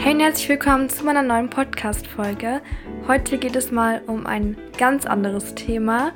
Hey 0.00 0.14
und 0.14 0.20
herzlich 0.20 0.48
willkommen 0.48 0.88
zu 0.88 1.04
meiner 1.04 1.22
neuen 1.22 1.50
Podcast-Folge. 1.50 2.62
Heute 3.08 3.36
geht 3.36 3.56
es 3.56 3.72
mal 3.72 4.00
um 4.06 4.26
ein 4.26 4.56
ganz 4.78 5.04
anderes 5.04 5.56
Thema, 5.56 6.12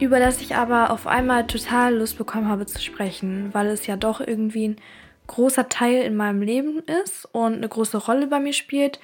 über 0.00 0.18
das 0.18 0.40
ich 0.40 0.56
aber 0.56 0.90
auf 0.90 1.06
einmal 1.06 1.46
total 1.46 1.94
Lust 1.94 2.18
bekommen 2.18 2.48
habe 2.48 2.66
zu 2.66 2.82
sprechen, 2.82 3.54
weil 3.54 3.68
es 3.68 3.86
ja 3.86 3.96
doch 3.96 4.20
irgendwie 4.20 4.68
ein 4.68 4.76
großer 5.28 5.68
Teil 5.68 6.02
in 6.02 6.16
meinem 6.16 6.42
Leben 6.42 6.82
ist 7.04 7.24
und 7.32 7.54
eine 7.54 7.68
große 7.68 7.98
Rolle 7.98 8.26
bei 8.26 8.40
mir 8.40 8.52
spielt 8.52 8.98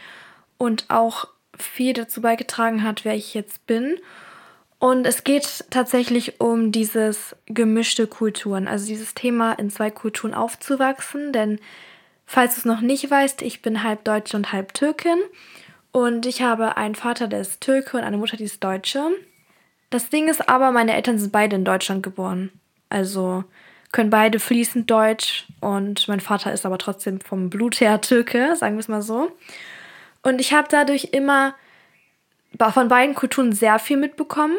und 0.59 0.87
auch 0.89 1.29
viel 1.57 1.93
dazu 1.93 2.21
beigetragen 2.21 2.83
hat, 2.83 3.05
wer 3.05 3.15
ich 3.15 3.33
jetzt 3.33 3.65
bin. 3.69 3.97
Und 4.81 5.07
es 5.07 5.23
geht 5.23 5.67
tatsächlich 5.71 6.41
um 6.41 6.73
dieses 6.73 7.37
gemischte 7.47 8.09
Kulturen, 8.09 8.67
also 8.67 8.87
dieses 8.87 9.15
Thema 9.15 9.53
in 9.53 9.71
zwei 9.71 9.91
Kulturen 9.91 10.35
aufzuwachsen, 10.35 11.33
denn 11.33 11.61
falls 12.27 12.55
du 12.55 12.61
es 12.61 12.65
noch 12.65 12.81
nicht 12.81 13.11
weißt, 13.11 13.43
ich 13.43 13.63
bin 13.63 13.83
halb 13.83 14.05
Deutsche 14.05 14.37
und 14.37 14.53
halb 14.53 14.75
Türkin 14.75 15.19
und 15.93 16.27
ich 16.27 16.43
habe 16.43 16.77
einen 16.77 16.95
Vater, 16.95 17.29
der 17.29 17.41
ist 17.41 17.61
Türke 17.61 17.97
und 17.97 18.05
eine 18.05 18.19
Mutter, 18.19 18.37
die 18.37 18.45
ist 18.45 18.63
Deutsche. 18.63 19.03
Das 19.91 20.11
Ding 20.11 20.29
ist 20.29 20.49
aber, 20.49 20.73
meine 20.73 20.95
Eltern 20.95 21.19
sind 21.19 21.33
beide 21.33 21.57
in 21.57 21.65
Deutschland 21.65 22.03
geboren. 22.03 22.51
Also 22.91 23.45
können 23.93 24.11
beide 24.11 24.39
fließend 24.41 24.91
Deutsch 24.91 25.47
und 25.61 26.07
mein 26.09 26.21
Vater 26.21 26.53
ist 26.53 26.67
aber 26.67 26.77
trotzdem 26.77 27.21
vom 27.21 27.49
Blut 27.49 27.81
her 27.81 28.01
Türke, 28.03 28.55
sagen 28.57 28.77
wir 28.77 28.81
es 28.81 28.89
mal 28.89 29.03
so. 29.03 29.33
Und 30.23 30.41
ich 30.41 30.53
habe 30.53 30.69
dadurch 30.71 31.11
immer 31.13 31.55
von 32.73 32.89
beiden 32.89 33.15
Kulturen 33.15 33.53
sehr 33.53 33.79
viel 33.79 33.97
mitbekommen. 33.97 34.57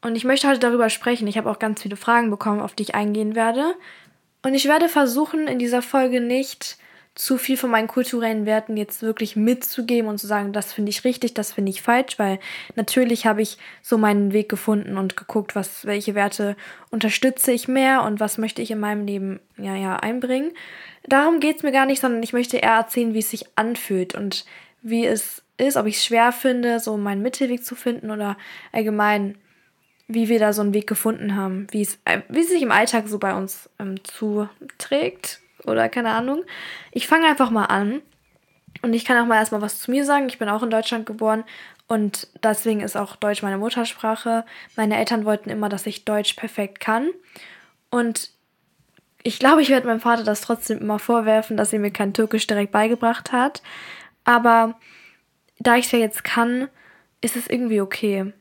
Und 0.00 0.14
ich 0.14 0.24
möchte 0.24 0.48
heute 0.48 0.60
darüber 0.60 0.88
sprechen. 0.88 1.26
Ich 1.26 1.36
habe 1.36 1.50
auch 1.50 1.58
ganz 1.58 1.82
viele 1.82 1.96
Fragen 1.96 2.30
bekommen, 2.30 2.60
auf 2.60 2.74
die 2.74 2.84
ich 2.84 2.94
eingehen 2.94 3.34
werde. 3.34 3.74
Und 4.46 4.54
ich 4.54 4.68
werde 4.68 4.88
versuchen, 4.88 5.48
in 5.48 5.58
dieser 5.58 5.82
Folge 5.82 6.20
nicht 6.20 6.78
zu 7.16 7.36
viel 7.36 7.56
von 7.56 7.68
meinen 7.68 7.88
kulturellen 7.88 8.46
Werten 8.46 8.76
jetzt 8.76 9.02
wirklich 9.02 9.34
mitzugeben 9.34 10.08
und 10.08 10.18
zu 10.18 10.28
sagen, 10.28 10.52
das 10.52 10.72
finde 10.72 10.90
ich 10.90 11.02
richtig, 11.02 11.34
das 11.34 11.52
finde 11.52 11.70
ich 11.70 11.82
falsch, 11.82 12.16
weil 12.20 12.38
natürlich 12.76 13.26
habe 13.26 13.42
ich 13.42 13.58
so 13.82 13.98
meinen 13.98 14.32
Weg 14.32 14.48
gefunden 14.48 14.98
und 14.98 15.16
geguckt, 15.16 15.56
was, 15.56 15.84
welche 15.84 16.14
Werte 16.14 16.54
unterstütze 16.92 17.50
ich 17.50 17.66
mehr 17.66 18.04
und 18.04 18.20
was 18.20 18.38
möchte 18.38 18.62
ich 18.62 18.70
in 18.70 18.78
meinem 18.78 19.04
Leben 19.04 19.40
ja, 19.56 19.74
ja, 19.74 19.96
einbringen. 19.96 20.52
Darum 21.08 21.40
geht 21.40 21.56
es 21.56 21.62
mir 21.64 21.72
gar 21.72 21.86
nicht, 21.86 22.00
sondern 22.00 22.22
ich 22.22 22.32
möchte 22.32 22.58
eher 22.58 22.74
erzählen, 22.74 23.14
wie 23.14 23.18
es 23.18 23.30
sich 23.30 23.46
anfühlt 23.56 24.14
und 24.14 24.44
wie 24.80 25.06
es 25.06 25.42
ist, 25.58 25.76
ob 25.76 25.86
ich 25.86 25.96
es 25.96 26.04
schwer 26.04 26.30
finde, 26.30 26.78
so 26.78 26.96
meinen 26.96 27.22
Mittelweg 27.22 27.64
zu 27.64 27.74
finden 27.74 28.12
oder 28.12 28.36
allgemein, 28.70 29.38
wie 30.08 30.28
wir 30.28 30.38
da 30.38 30.52
so 30.52 30.62
einen 30.62 30.74
Weg 30.74 30.86
gefunden 30.86 31.34
haben, 31.34 31.66
wie 31.70 31.82
es, 31.82 31.98
äh, 32.04 32.20
wie 32.28 32.40
es 32.40 32.48
sich 32.48 32.62
im 32.62 32.70
Alltag 32.70 33.08
so 33.08 33.18
bei 33.18 33.34
uns 33.34 33.68
ähm, 33.78 34.02
zuträgt 34.04 35.40
oder 35.64 35.88
keine 35.88 36.10
Ahnung. 36.10 36.44
Ich 36.92 37.06
fange 37.06 37.26
einfach 37.26 37.50
mal 37.50 37.66
an 37.66 38.02
und 38.82 38.92
ich 38.94 39.04
kann 39.04 39.18
auch 39.18 39.26
mal 39.26 39.36
erstmal 39.36 39.62
was 39.62 39.80
zu 39.80 39.90
mir 39.90 40.04
sagen. 40.04 40.28
Ich 40.28 40.38
bin 40.38 40.48
auch 40.48 40.62
in 40.62 40.70
Deutschland 40.70 41.06
geboren 41.06 41.44
und 41.88 42.28
deswegen 42.42 42.80
ist 42.80 42.96
auch 42.96 43.16
Deutsch 43.16 43.42
meine 43.42 43.58
Muttersprache. 43.58 44.44
Meine 44.76 44.96
Eltern 44.96 45.24
wollten 45.24 45.50
immer, 45.50 45.68
dass 45.68 45.86
ich 45.86 46.04
Deutsch 46.04 46.34
perfekt 46.34 46.80
kann 46.80 47.10
und 47.90 48.30
ich 49.26 49.40
glaube, 49.40 49.60
ich 49.60 49.70
werde 49.70 49.88
meinem 49.88 49.98
Vater 49.98 50.22
das 50.22 50.40
trotzdem 50.40 50.78
immer 50.78 51.00
vorwerfen, 51.00 51.56
dass 51.56 51.72
er 51.72 51.80
mir 51.80 51.90
kein 51.90 52.14
Türkisch 52.14 52.46
direkt 52.46 52.70
beigebracht 52.70 53.32
hat. 53.32 53.60
Aber 54.22 54.78
da 55.58 55.74
ich 55.74 55.86
es 55.86 55.92
ja 55.92 55.98
jetzt 55.98 56.22
kann, 56.22 56.68
ist 57.22 57.34
es 57.34 57.48
irgendwie 57.48 57.80
okay. 57.80 58.32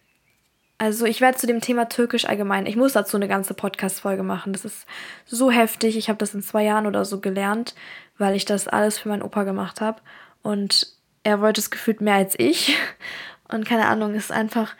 Also 0.77 1.05
ich 1.05 1.21
werde 1.21 1.37
zu 1.37 1.47
dem 1.47 1.61
Thema 1.61 1.87
Türkisch 1.87 2.25
allgemein, 2.25 2.65
ich 2.65 2.75
muss 2.75 2.93
dazu 2.93 3.15
eine 3.15 3.29
ganze 3.29 3.53
Podcast-Folge 3.53 4.23
machen. 4.23 4.51
Das 4.51 4.65
ist 4.65 4.85
so 5.25 5.49
heftig. 5.49 5.95
Ich 5.95 6.09
habe 6.09 6.17
das 6.17 6.33
in 6.33 6.41
zwei 6.41 6.63
Jahren 6.63 6.85
oder 6.85 7.05
so 7.05 7.21
gelernt, 7.21 7.75
weil 8.17 8.35
ich 8.35 8.45
das 8.45 8.67
alles 8.67 8.97
für 8.97 9.09
meinen 9.09 9.21
Opa 9.21 9.43
gemacht 9.43 9.79
habe. 9.79 10.01
Und 10.41 10.87
er 11.23 11.39
wollte 11.39 11.61
es 11.61 11.71
gefühlt 11.71 12.01
mehr 12.01 12.15
als 12.15 12.35
ich. 12.37 12.77
Und 13.47 13.65
keine 13.65 13.87
Ahnung, 13.87 14.15
es 14.15 14.25
ist 14.25 14.31
einfach, 14.31 14.75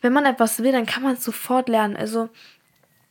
wenn 0.00 0.12
man 0.12 0.24
etwas 0.24 0.62
will, 0.62 0.72
dann 0.72 0.86
kann 0.86 1.02
man 1.02 1.14
es 1.14 1.24
sofort 1.24 1.68
lernen. 1.68 1.96
Also 1.96 2.30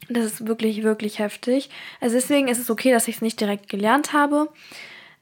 das 0.09 0.25
ist 0.25 0.47
wirklich, 0.47 0.83
wirklich 0.83 1.19
heftig. 1.19 1.69
Also 2.01 2.15
deswegen 2.15 2.47
ist 2.47 2.59
es 2.59 2.71
okay, 2.71 2.91
dass 2.91 3.07
ich 3.07 3.17
es 3.17 3.21
nicht 3.21 3.39
direkt 3.39 3.69
gelernt 3.69 4.11
habe. 4.11 4.50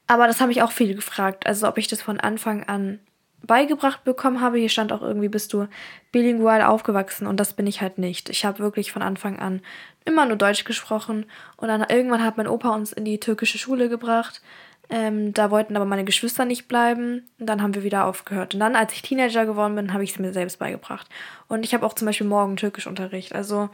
Aber 0.06 0.26
das 0.26 0.40
habe 0.40 0.52
ich 0.52 0.62
auch 0.62 0.72
viele 0.72 0.94
gefragt. 0.94 1.46
Also 1.46 1.68
ob 1.68 1.78
ich 1.78 1.88
das 1.88 2.00
von 2.00 2.20
Anfang 2.20 2.64
an 2.64 3.00
beigebracht 3.46 4.04
bekommen 4.04 4.40
habe. 4.40 4.58
Hier 4.58 4.68
stand 4.68 4.92
auch 4.92 5.02
irgendwie, 5.02 5.28
bist 5.28 5.52
du 5.52 5.66
bilingual 6.10 6.62
aufgewachsen 6.62 7.26
und 7.26 7.38
das 7.38 7.54
bin 7.54 7.66
ich 7.66 7.80
halt 7.80 7.98
nicht. 7.98 8.28
Ich 8.28 8.44
habe 8.44 8.58
wirklich 8.60 8.92
von 8.92 9.02
Anfang 9.02 9.38
an 9.38 9.60
immer 10.04 10.26
nur 10.26 10.36
Deutsch 10.36 10.64
gesprochen 10.64 11.26
und 11.56 11.68
dann 11.68 11.84
irgendwann 11.88 12.24
hat 12.24 12.36
mein 12.36 12.48
Opa 12.48 12.70
uns 12.74 12.92
in 12.92 13.04
die 13.04 13.20
türkische 13.20 13.58
Schule 13.58 13.88
gebracht. 13.88 14.42
Ähm, 14.90 15.32
da 15.32 15.50
wollten 15.50 15.74
aber 15.74 15.86
meine 15.86 16.04
Geschwister 16.04 16.44
nicht 16.44 16.68
bleiben. 16.68 17.26
Und 17.38 17.46
dann 17.46 17.62
haben 17.62 17.74
wir 17.74 17.82
wieder 17.82 18.04
aufgehört. 18.04 18.52
Und 18.52 18.60
dann, 18.60 18.76
als 18.76 18.92
ich 18.92 19.00
Teenager 19.00 19.46
geworden 19.46 19.74
bin, 19.74 19.94
habe 19.94 20.04
ich 20.04 20.10
es 20.10 20.18
mir 20.18 20.34
selbst 20.34 20.58
beigebracht. 20.58 21.08
Und 21.48 21.64
ich 21.64 21.72
habe 21.72 21.86
auch 21.86 21.94
zum 21.94 22.06
Beispiel 22.06 22.26
morgen 22.26 22.56
Türkischunterricht. 22.56 23.34
Also 23.34 23.70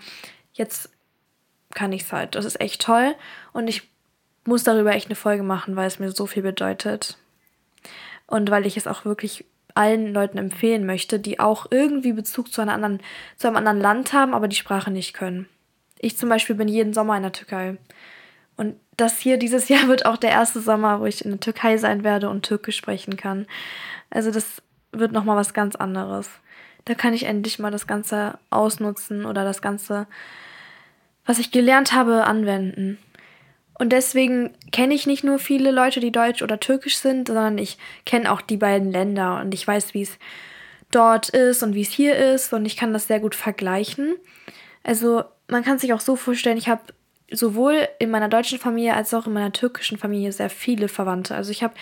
jetzt 0.53 0.91
kann 1.75 1.93
ich 1.93 2.03
es 2.03 2.13
halt. 2.13 2.37
Das 2.37 2.45
ist 2.45 2.61
echt 2.61 2.83
toll. 2.83 3.17
Und 3.53 3.67
ich 3.67 3.91
muss 4.45 4.63
darüber 4.63 4.95
echt 4.95 5.07
eine 5.07 5.17
Folge 5.17 5.43
machen, 5.43 5.75
weil 5.75 5.89
es 5.89 5.99
mir 5.99 6.13
so 6.13 6.27
viel 6.27 6.43
bedeutet. 6.43 7.19
Und 8.27 8.51
weil 8.51 8.65
ich 8.65 8.77
es 8.77 8.87
auch 8.87 9.05
wirklich 9.05 9.45
allen 9.79 10.13
Leuten 10.13 10.39
empfehlen 10.39 10.85
möchte, 10.85 11.21
die 11.21 11.39
auch 11.39 11.67
irgendwie 11.71 12.13
Bezug 12.13 12.53
zu, 12.53 12.61
einer 12.61 12.75
anderen, 12.75 13.01
zu 13.37 13.47
einem 13.47 13.57
anderen 13.57 13.81
Land 13.81 14.13
haben, 14.13 14.35
aber 14.35 14.49
die 14.49 14.57
Sprache 14.57 14.91
nicht 14.91 15.15
können. 15.15 15.49
Ich 16.01 16.19
zum 16.19 16.29
Beispiel 16.29 16.57
bin 16.57 16.67
jeden 16.67 16.93
Sommer 16.93 17.17
in 17.17 17.23
der 17.23 17.33
Türkei. 17.33 17.77
Und 18.57 18.75
das 18.97 19.19
hier 19.19 19.39
dieses 19.39 19.69
Jahr 19.71 19.87
wird 19.87 20.05
auch 20.05 20.17
der 20.17 20.31
erste 20.31 20.61
Sommer, 20.61 21.01
wo 21.01 21.07
ich 21.07 21.25
in 21.25 21.31
der 21.31 21.41
Türkei 21.41 21.77
sein 21.77 22.03
werde 22.03 22.29
und 22.29 22.43
Türkisch 22.45 22.77
sprechen 22.77 23.17
kann. 23.17 23.47
Also 24.11 24.33
das 24.33 24.61
wird 24.91 25.13
nochmal 25.13 25.37
was 25.37 25.55
ganz 25.55 25.77
anderes. 25.77 26.29
Da 26.85 26.95
kann 26.95 27.15
ich 27.15 27.25
endlich 27.25 27.61
mal 27.61 27.71
das 27.71 27.87
Ganze 27.87 28.39
ausnutzen 28.51 29.27
oder 29.27 29.45
das 29.45 29.63
Ganze, 29.63 30.09
was 31.25 31.39
ich 31.39 31.53
gelernt 31.53 31.93
habe, 31.93 32.25
anwenden. 32.25 32.99
Und 33.79 33.91
deswegen 33.91 34.51
kenne 34.73 34.95
ich 34.95 35.07
nicht 35.07 35.25
nur 35.25 35.39
viele 35.39 35.71
Leute, 35.71 36.01
die 36.01 36.11
deutsch 36.11 36.43
oder 36.43 36.59
türkisch 36.59 36.99
sind, 36.99 37.29
sondern 37.29 37.59
ich 37.59 37.79
kenne 38.05 38.31
auch 38.33 38.41
die 38.41 38.57
beiden 38.57 38.91
Länder 38.91 39.41
und 39.41 39.55
ich 39.55 39.67
weiß, 39.67 39.95
wie 39.95 40.03
es 40.03 40.19
dort 40.91 41.29
ist 41.29 41.63
und 41.63 41.75
wie 41.75 41.83
es 41.83 41.91
hier 41.91 42.17
ist 42.17 42.53
und 42.53 42.65
ich 42.65 42.77
kann 42.77 42.93
das 42.93 43.07
sehr 43.07 43.21
gut 43.21 43.35
vergleichen. 43.35 44.17
Also 44.83 45.23
man 45.49 45.63
kann 45.63 45.79
sich 45.79 45.93
auch 45.93 46.01
so 46.01 46.17
vorstellen, 46.17 46.57
ich 46.57 46.69
habe 46.69 46.83
sowohl 47.31 47.89
in 47.99 48.11
meiner 48.11 48.29
deutschen 48.29 48.59
Familie 48.59 48.95
als 48.95 49.13
auch 49.15 49.27
in 49.27 49.33
meiner 49.33 49.53
türkischen 49.53 49.99
Familie 49.99 50.33
sehr 50.33 50.51
viele 50.51 50.89
Verwandte. 50.89 51.35
Also 51.35 51.51
ich 51.51 51.63
habe 51.63 51.75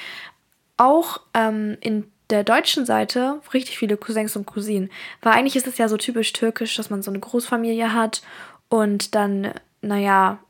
auch 0.77 1.21
ähm, 1.35 1.79
in 1.81 2.11
der 2.31 2.45
deutschen 2.45 2.85
Seite 2.85 3.41
richtig 3.55 3.79
viele 3.79 3.97
Cousins 3.97 4.37
und 4.37 4.47
Cousinen. 4.47 4.91
Weil 5.23 5.35
eigentlich 5.35 5.56
ist 5.56 5.67
es 5.67 5.79
ja 5.79 5.89
so 5.89 5.97
typisch 5.97 6.33
türkisch, 6.33 6.77
dass 6.77 6.91
man 6.91 7.03
so 7.03 7.11
eine 7.11 7.21
Großfamilie 7.21 7.93
hat 7.93 8.23
und 8.69 9.15
dann, 9.15 9.53
naja, 9.81 10.41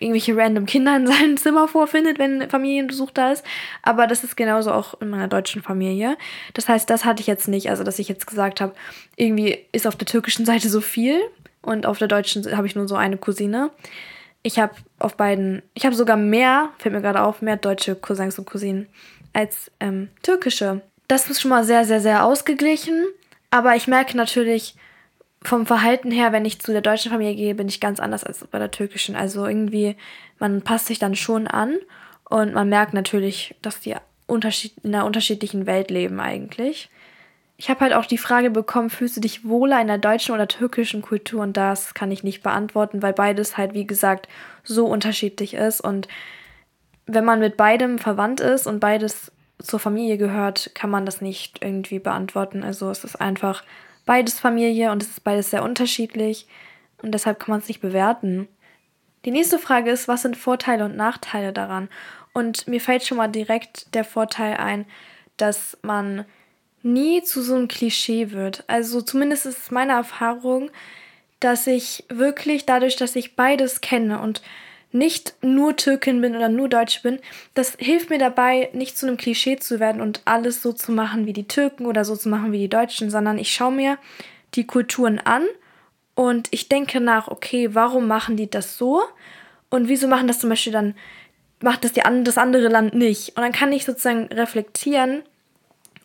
irgendwelche 0.00 0.36
random 0.36 0.66
Kinder 0.66 0.96
in 0.96 1.06
seinem 1.08 1.36
Zimmer 1.36 1.68
vorfindet, 1.68 2.18
wenn 2.18 2.48
Familienbesuch 2.48 3.10
da 3.10 3.32
ist. 3.32 3.44
Aber 3.82 4.06
das 4.06 4.24
ist 4.24 4.36
genauso 4.36 4.72
auch 4.72 5.00
in 5.00 5.10
meiner 5.10 5.28
deutschen 5.28 5.62
Familie. 5.62 6.16
Das 6.54 6.68
heißt, 6.68 6.88
das 6.88 7.04
hatte 7.04 7.20
ich 7.20 7.26
jetzt 7.26 7.48
nicht. 7.48 7.70
Also, 7.70 7.84
dass 7.84 7.98
ich 7.98 8.08
jetzt 8.08 8.26
gesagt 8.26 8.60
habe, 8.60 8.74
irgendwie 9.16 9.58
ist 9.72 9.86
auf 9.86 9.96
der 9.96 10.06
türkischen 10.06 10.44
Seite 10.44 10.68
so 10.68 10.80
viel 10.80 11.20
und 11.62 11.86
auf 11.86 11.98
der 11.98 12.08
deutschen 12.08 12.56
habe 12.56 12.66
ich 12.66 12.76
nur 12.76 12.88
so 12.88 12.96
eine 12.96 13.16
Cousine. 13.16 13.70
Ich 14.42 14.58
habe 14.58 14.74
auf 14.98 15.16
beiden, 15.16 15.62
ich 15.74 15.84
habe 15.84 15.96
sogar 15.96 16.16
mehr, 16.16 16.70
fällt 16.78 16.94
mir 16.94 17.00
gerade 17.00 17.22
auf, 17.22 17.42
mehr 17.42 17.56
deutsche 17.56 17.94
Cousins 17.94 18.38
und 18.38 18.46
Cousinen 18.46 18.86
als 19.32 19.70
ähm, 19.80 20.08
türkische. 20.22 20.80
Das 21.08 21.28
ist 21.28 21.40
schon 21.40 21.50
mal 21.50 21.64
sehr, 21.64 21.84
sehr, 21.84 22.00
sehr 22.00 22.24
ausgeglichen. 22.24 23.06
Aber 23.50 23.76
ich 23.76 23.88
merke 23.88 24.16
natürlich, 24.16 24.74
vom 25.42 25.66
Verhalten 25.66 26.10
her, 26.10 26.32
wenn 26.32 26.44
ich 26.44 26.60
zu 26.60 26.72
der 26.72 26.80
deutschen 26.80 27.12
Familie 27.12 27.34
gehe, 27.34 27.54
bin 27.54 27.68
ich 27.68 27.80
ganz 27.80 28.00
anders 28.00 28.24
als 28.24 28.44
bei 28.46 28.58
der 28.58 28.70
türkischen. 28.70 29.16
Also 29.16 29.46
irgendwie, 29.46 29.96
man 30.38 30.62
passt 30.62 30.86
sich 30.86 30.98
dann 30.98 31.14
schon 31.14 31.46
an 31.46 31.76
und 32.28 32.54
man 32.54 32.68
merkt 32.68 32.92
natürlich, 32.92 33.54
dass 33.62 33.80
die 33.80 33.94
Unterschied 34.26 34.74
in 34.82 34.94
einer 34.94 35.06
unterschiedlichen 35.06 35.66
Welt 35.66 35.90
leben 35.90 36.20
eigentlich. 36.20 36.90
Ich 37.56 37.70
habe 37.70 37.80
halt 37.80 37.92
auch 37.92 38.06
die 38.06 38.18
Frage 38.18 38.50
bekommen, 38.50 38.90
fühlst 38.90 39.16
du 39.16 39.20
dich 39.20 39.48
wohler 39.48 39.80
in 39.80 39.88
der 39.88 39.98
deutschen 39.98 40.34
oder 40.34 40.46
türkischen 40.46 41.02
Kultur? 41.02 41.42
Und 41.42 41.56
das 41.56 41.94
kann 41.94 42.12
ich 42.12 42.22
nicht 42.22 42.42
beantworten, 42.42 43.02
weil 43.02 43.12
beides 43.12 43.56
halt, 43.56 43.74
wie 43.74 43.86
gesagt, 43.86 44.28
so 44.62 44.86
unterschiedlich 44.86 45.54
ist. 45.54 45.80
Und 45.80 46.06
wenn 47.06 47.24
man 47.24 47.40
mit 47.40 47.56
beidem 47.56 47.98
verwandt 47.98 48.40
ist 48.40 48.66
und 48.66 48.78
beides 48.78 49.32
zur 49.60 49.80
Familie 49.80 50.18
gehört, 50.18 50.70
kann 50.74 50.90
man 50.90 51.04
das 51.04 51.20
nicht 51.20 51.62
irgendwie 51.62 51.98
beantworten. 51.98 52.62
Also 52.62 52.90
es 52.90 53.02
ist 53.02 53.16
einfach 53.16 53.64
beides 54.08 54.40
Familie 54.40 54.90
und 54.90 55.02
es 55.02 55.10
ist 55.10 55.22
beides 55.22 55.50
sehr 55.50 55.62
unterschiedlich 55.62 56.46
und 57.02 57.12
deshalb 57.12 57.38
kann 57.38 57.52
man 57.52 57.60
es 57.60 57.68
nicht 57.68 57.82
bewerten. 57.82 58.48
Die 59.26 59.30
nächste 59.30 59.58
Frage 59.58 59.90
ist, 59.90 60.08
was 60.08 60.22
sind 60.22 60.34
Vorteile 60.34 60.86
und 60.86 60.96
Nachteile 60.96 61.52
daran? 61.52 61.90
Und 62.32 62.66
mir 62.66 62.80
fällt 62.80 63.04
schon 63.04 63.18
mal 63.18 63.28
direkt 63.28 63.94
der 63.94 64.04
Vorteil 64.04 64.56
ein, 64.56 64.86
dass 65.36 65.76
man 65.82 66.24
nie 66.82 67.22
zu 67.22 67.42
so 67.42 67.54
einem 67.54 67.68
Klischee 67.68 68.30
wird. 68.30 68.64
Also 68.66 69.02
zumindest 69.02 69.44
ist 69.44 69.58
es 69.58 69.70
meine 69.70 69.92
Erfahrung, 69.92 70.70
dass 71.38 71.66
ich 71.66 72.06
wirklich 72.08 72.64
dadurch, 72.64 72.96
dass 72.96 73.14
ich 73.14 73.36
beides 73.36 73.82
kenne 73.82 74.20
und 74.20 74.40
nicht 74.90 75.34
nur 75.42 75.76
Türkin 75.76 76.20
bin 76.20 76.34
oder 76.34 76.48
nur 76.48 76.68
Deutsch 76.68 77.02
bin, 77.02 77.18
das 77.54 77.76
hilft 77.78 78.10
mir 78.10 78.18
dabei, 78.18 78.70
nicht 78.72 78.96
zu 78.96 79.06
einem 79.06 79.16
Klischee 79.16 79.56
zu 79.56 79.80
werden 79.80 80.00
und 80.00 80.22
alles 80.24 80.62
so 80.62 80.72
zu 80.72 80.92
machen 80.92 81.26
wie 81.26 81.32
die 81.32 81.48
Türken 81.48 81.86
oder 81.86 82.04
so 82.04 82.16
zu 82.16 82.28
machen 82.28 82.52
wie 82.52 82.58
die 82.58 82.70
Deutschen, 82.70 83.10
sondern 83.10 83.38
ich 83.38 83.52
schaue 83.52 83.72
mir 83.72 83.98
die 84.54 84.66
Kulturen 84.66 85.18
an 85.18 85.44
und 86.14 86.48
ich 86.50 86.68
denke 86.68 87.00
nach, 87.00 87.28
okay, 87.28 87.74
warum 87.74 88.08
machen 88.08 88.36
die 88.36 88.50
das 88.50 88.76
so? 88.78 89.02
Und 89.70 89.88
wieso 89.88 90.08
machen 90.08 90.26
das 90.26 90.40
zum 90.40 90.50
Beispiel 90.50 90.72
dann, 90.72 90.94
macht 91.60 91.84
das 91.84 91.92
die, 91.92 92.02
das 92.24 92.38
andere 92.38 92.68
Land 92.68 92.94
nicht? 92.94 93.36
Und 93.36 93.42
dann 93.42 93.52
kann 93.52 93.72
ich 93.72 93.84
sozusagen 93.84 94.24
reflektieren, 94.26 95.22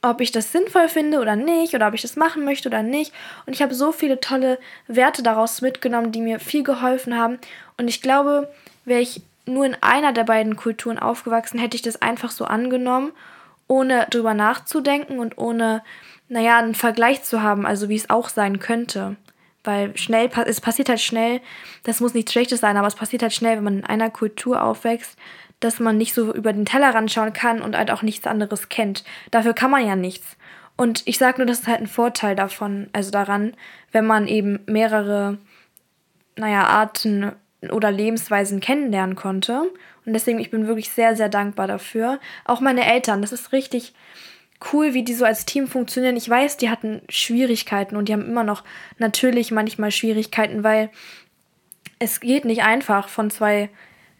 ob 0.04 0.20
ich 0.20 0.32
das 0.32 0.52
sinnvoll 0.52 0.90
finde 0.90 1.20
oder 1.20 1.36
nicht, 1.38 1.74
oder 1.74 1.88
ob 1.88 1.94
ich 1.94 2.02
das 2.02 2.18
machen 2.18 2.44
möchte 2.44 2.68
oder 2.68 2.84
nicht. 2.84 3.14
Und 3.46 3.54
ich 3.54 3.62
habe 3.62 3.74
so 3.74 3.94
viele 3.94 4.20
tolle 4.20 4.60
Werte 4.88 5.24
daraus 5.24 5.62
mitgenommen, 5.62 6.12
die 6.12 6.22
mir 6.22 6.40
viel 6.40 6.64
geholfen 6.64 7.18
haben. 7.18 7.40
Und 7.78 7.88
ich 7.88 8.02
glaube, 8.02 8.54
wäre 8.86 9.02
ich 9.02 9.22
nur 9.46 9.66
in 9.66 9.76
einer 9.82 10.14
der 10.14 10.24
beiden 10.24 10.56
Kulturen 10.56 11.00
aufgewachsen, 11.00 11.60
hätte 11.60 11.76
ich 11.76 11.82
das 11.82 12.02
einfach 12.02 12.32
so 12.32 12.46
angenommen, 12.46 13.12
ohne 13.68 14.08
drüber 14.10 14.34
nachzudenken 14.34 15.20
und 15.20 15.38
ohne, 15.38 15.84
naja, 16.30 16.58
einen 16.58 16.76
Vergleich 16.76 17.24
zu 17.24 17.42
haben, 17.42 17.66
also 17.66 17.90
wie 17.90 17.96
es 17.96 18.10
auch 18.10 18.30
sein 18.30 18.60
könnte. 18.60 19.16
Weil 19.64 19.98
schnell, 19.98 20.30
es 20.46 20.62
passiert 20.62 20.90
halt 20.90 21.00
schnell, 21.00 21.42
das 21.84 22.02
muss 22.02 22.14
nichts 22.14 22.32
Schlechtes 22.32 22.60
sein, 22.60 22.78
aber 22.78 22.88
es 22.88 22.96
passiert 22.96 23.22
halt 23.22 23.34
schnell, 23.34 23.58
wenn 23.58 23.64
man 23.64 23.80
in 23.80 23.86
einer 23.86 24.10
Kultur 24.10 24.62
aufwächst, 24.62 25.18
dass 25.62 25.80
man 25.80 25.98
nicht 25.98 26.14
so 26.14 26.34
über 26.34 26.52
den 26.52 26.66
Tellerrand 26.66 27.12
schauen 27.12 27.32
kann 27.32 27.62
und 27.62 27.78
halt 27.78 27.90
auch 27.90 28.02
nichts 28.02 28.28
anderes 28.28 28.68
kennt. 28.68 29.06
Dafür 29.32 29.54
kann 29.54 29.72
man 29.72 29.88
ja 29.88 29.96
nichts. 29.96 30.36
Und 30.76 31.04
ich 31.06 31.18
sage 31.18 31.38
nur, 31.38 31.46
das 31.46 31.62
ist 31.62 31.68
halt 31.68 31.82
ein 31.82 31.88
Vorteil 31.88 32.36
davon, 32.36 32.90
also 32.94 33.12
daran, 33.12 33.54
wenn 33.92 34.06
man 34.06 34.28
eben 34.28 34.60
mehrere, 34.66 35.38
naja, 36.36 36.66
Arten 36.66 37.32
oder 37.72 37.92
Lebensweisen 37.92 38.60
kennenlernen 38.60 39.16
konnte. 39.16 39.62
Und 40.06 40.14
deswegen, 40.14 40.40
ich 40.40 40.52
bin 40.52 40.68
wirklich 40.68 40.90
sehr, 40.90 41.16
sehr 41.16 41.30
dankbar 41.30 41.68
dafür. 41.68 42.20
Auch 42.46 42.62
meine 42.62 42.86
Eltern, 42.86 43.22
das 43.22 43.32
ist 43.32 43.52
richtig 43.52 43.94
cool, 44.72 44.94
wie 44.94 45.04
die 45.04 45.14
so 45.14 45.26
als 45.26 45.46
Team 45.46 45.68
funktionieren. 45.68 46.16
Ich 46.16 46.30
weiß, 46.30 46.58
die 46.58 46.70
hatten 46.70 47.02
Schwierigkeiten 47.10 47.96
und 47.96 48.08
die 48.08 48.14
haben 48.14 48.26
immer 48.26 48.44
noch 48.44 48.64
natürlich 48.98 49.52
manchmal 49.52 49.92
Schwierigkeiten, 49.92 50.64
weil 50.64 50.90
es 52.00 52.20
geht 52.20 52.46
nicht 52.46 52.64
einfach 52.64 53.08
von 53.08 53.30
zwei 53.30 53.70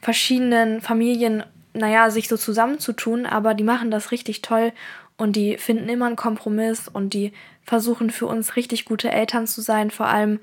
verschiedenen 0.02 0.82
Familien, 0.82 1.44
naja, 1.74 2.10
sich 2.10 2.28
so 2.28 2.38
zusammenzutun, 2.38 3.26
aber 3.26 3.54
die 3.54 3.64
machen 3.64 3.90
das 3.90 4.12
richtig 4.12 4.42
toll 4.42 4.74
und 5.18 5.36
die 5.36 5.58
finden 5.58 5.90
immer 5.90 6.08
einen 6.08 6.16
Kompromiss 6.16 6.88
und 6.88 7.14
die 7.14 7.34
versuchen 7.64 8.10
für 8.10 8.28
uns 8.28 8.56
richtig 8.56 8.86
gute 8.86 9.12
Eltern 9.12 9.48
zu 9.48 9.62
sein. 9.62 9.92
Vor 9.92 10.08
allem, 10.08 10.40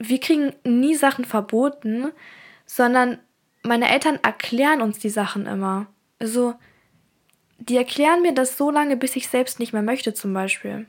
wir 0.00 0.18
kriegen 0.18 0.54
nie 0.64 0.96
Sachen 0.96 1.26
verboten, 1.26 2.10
sondern 2.64 3.18
meine 3.62 3.90
Eltern 3.90 4.18
erklären 4.22 4.80
uns 4.80 4.98
die 4.98 5.10
Sachen 5.10 5.46
immer. 5.46 5.86
Also, 6.18 6.54
die 7.58 7.76
erklären 7.76 8.22
mir 8.22 8.32
das 8.32 8.56
so 8.56 8.70
lange, 8.70 8.96
bis 8.96 9.14
ich 9.14 9.28
selbst 9.28 9.60
nicht 9.60 9.74
mehr 9.74 9.82
möchte, 9.82 10.14
zum 10.14 10.32
Beispiel. 10.32 10.86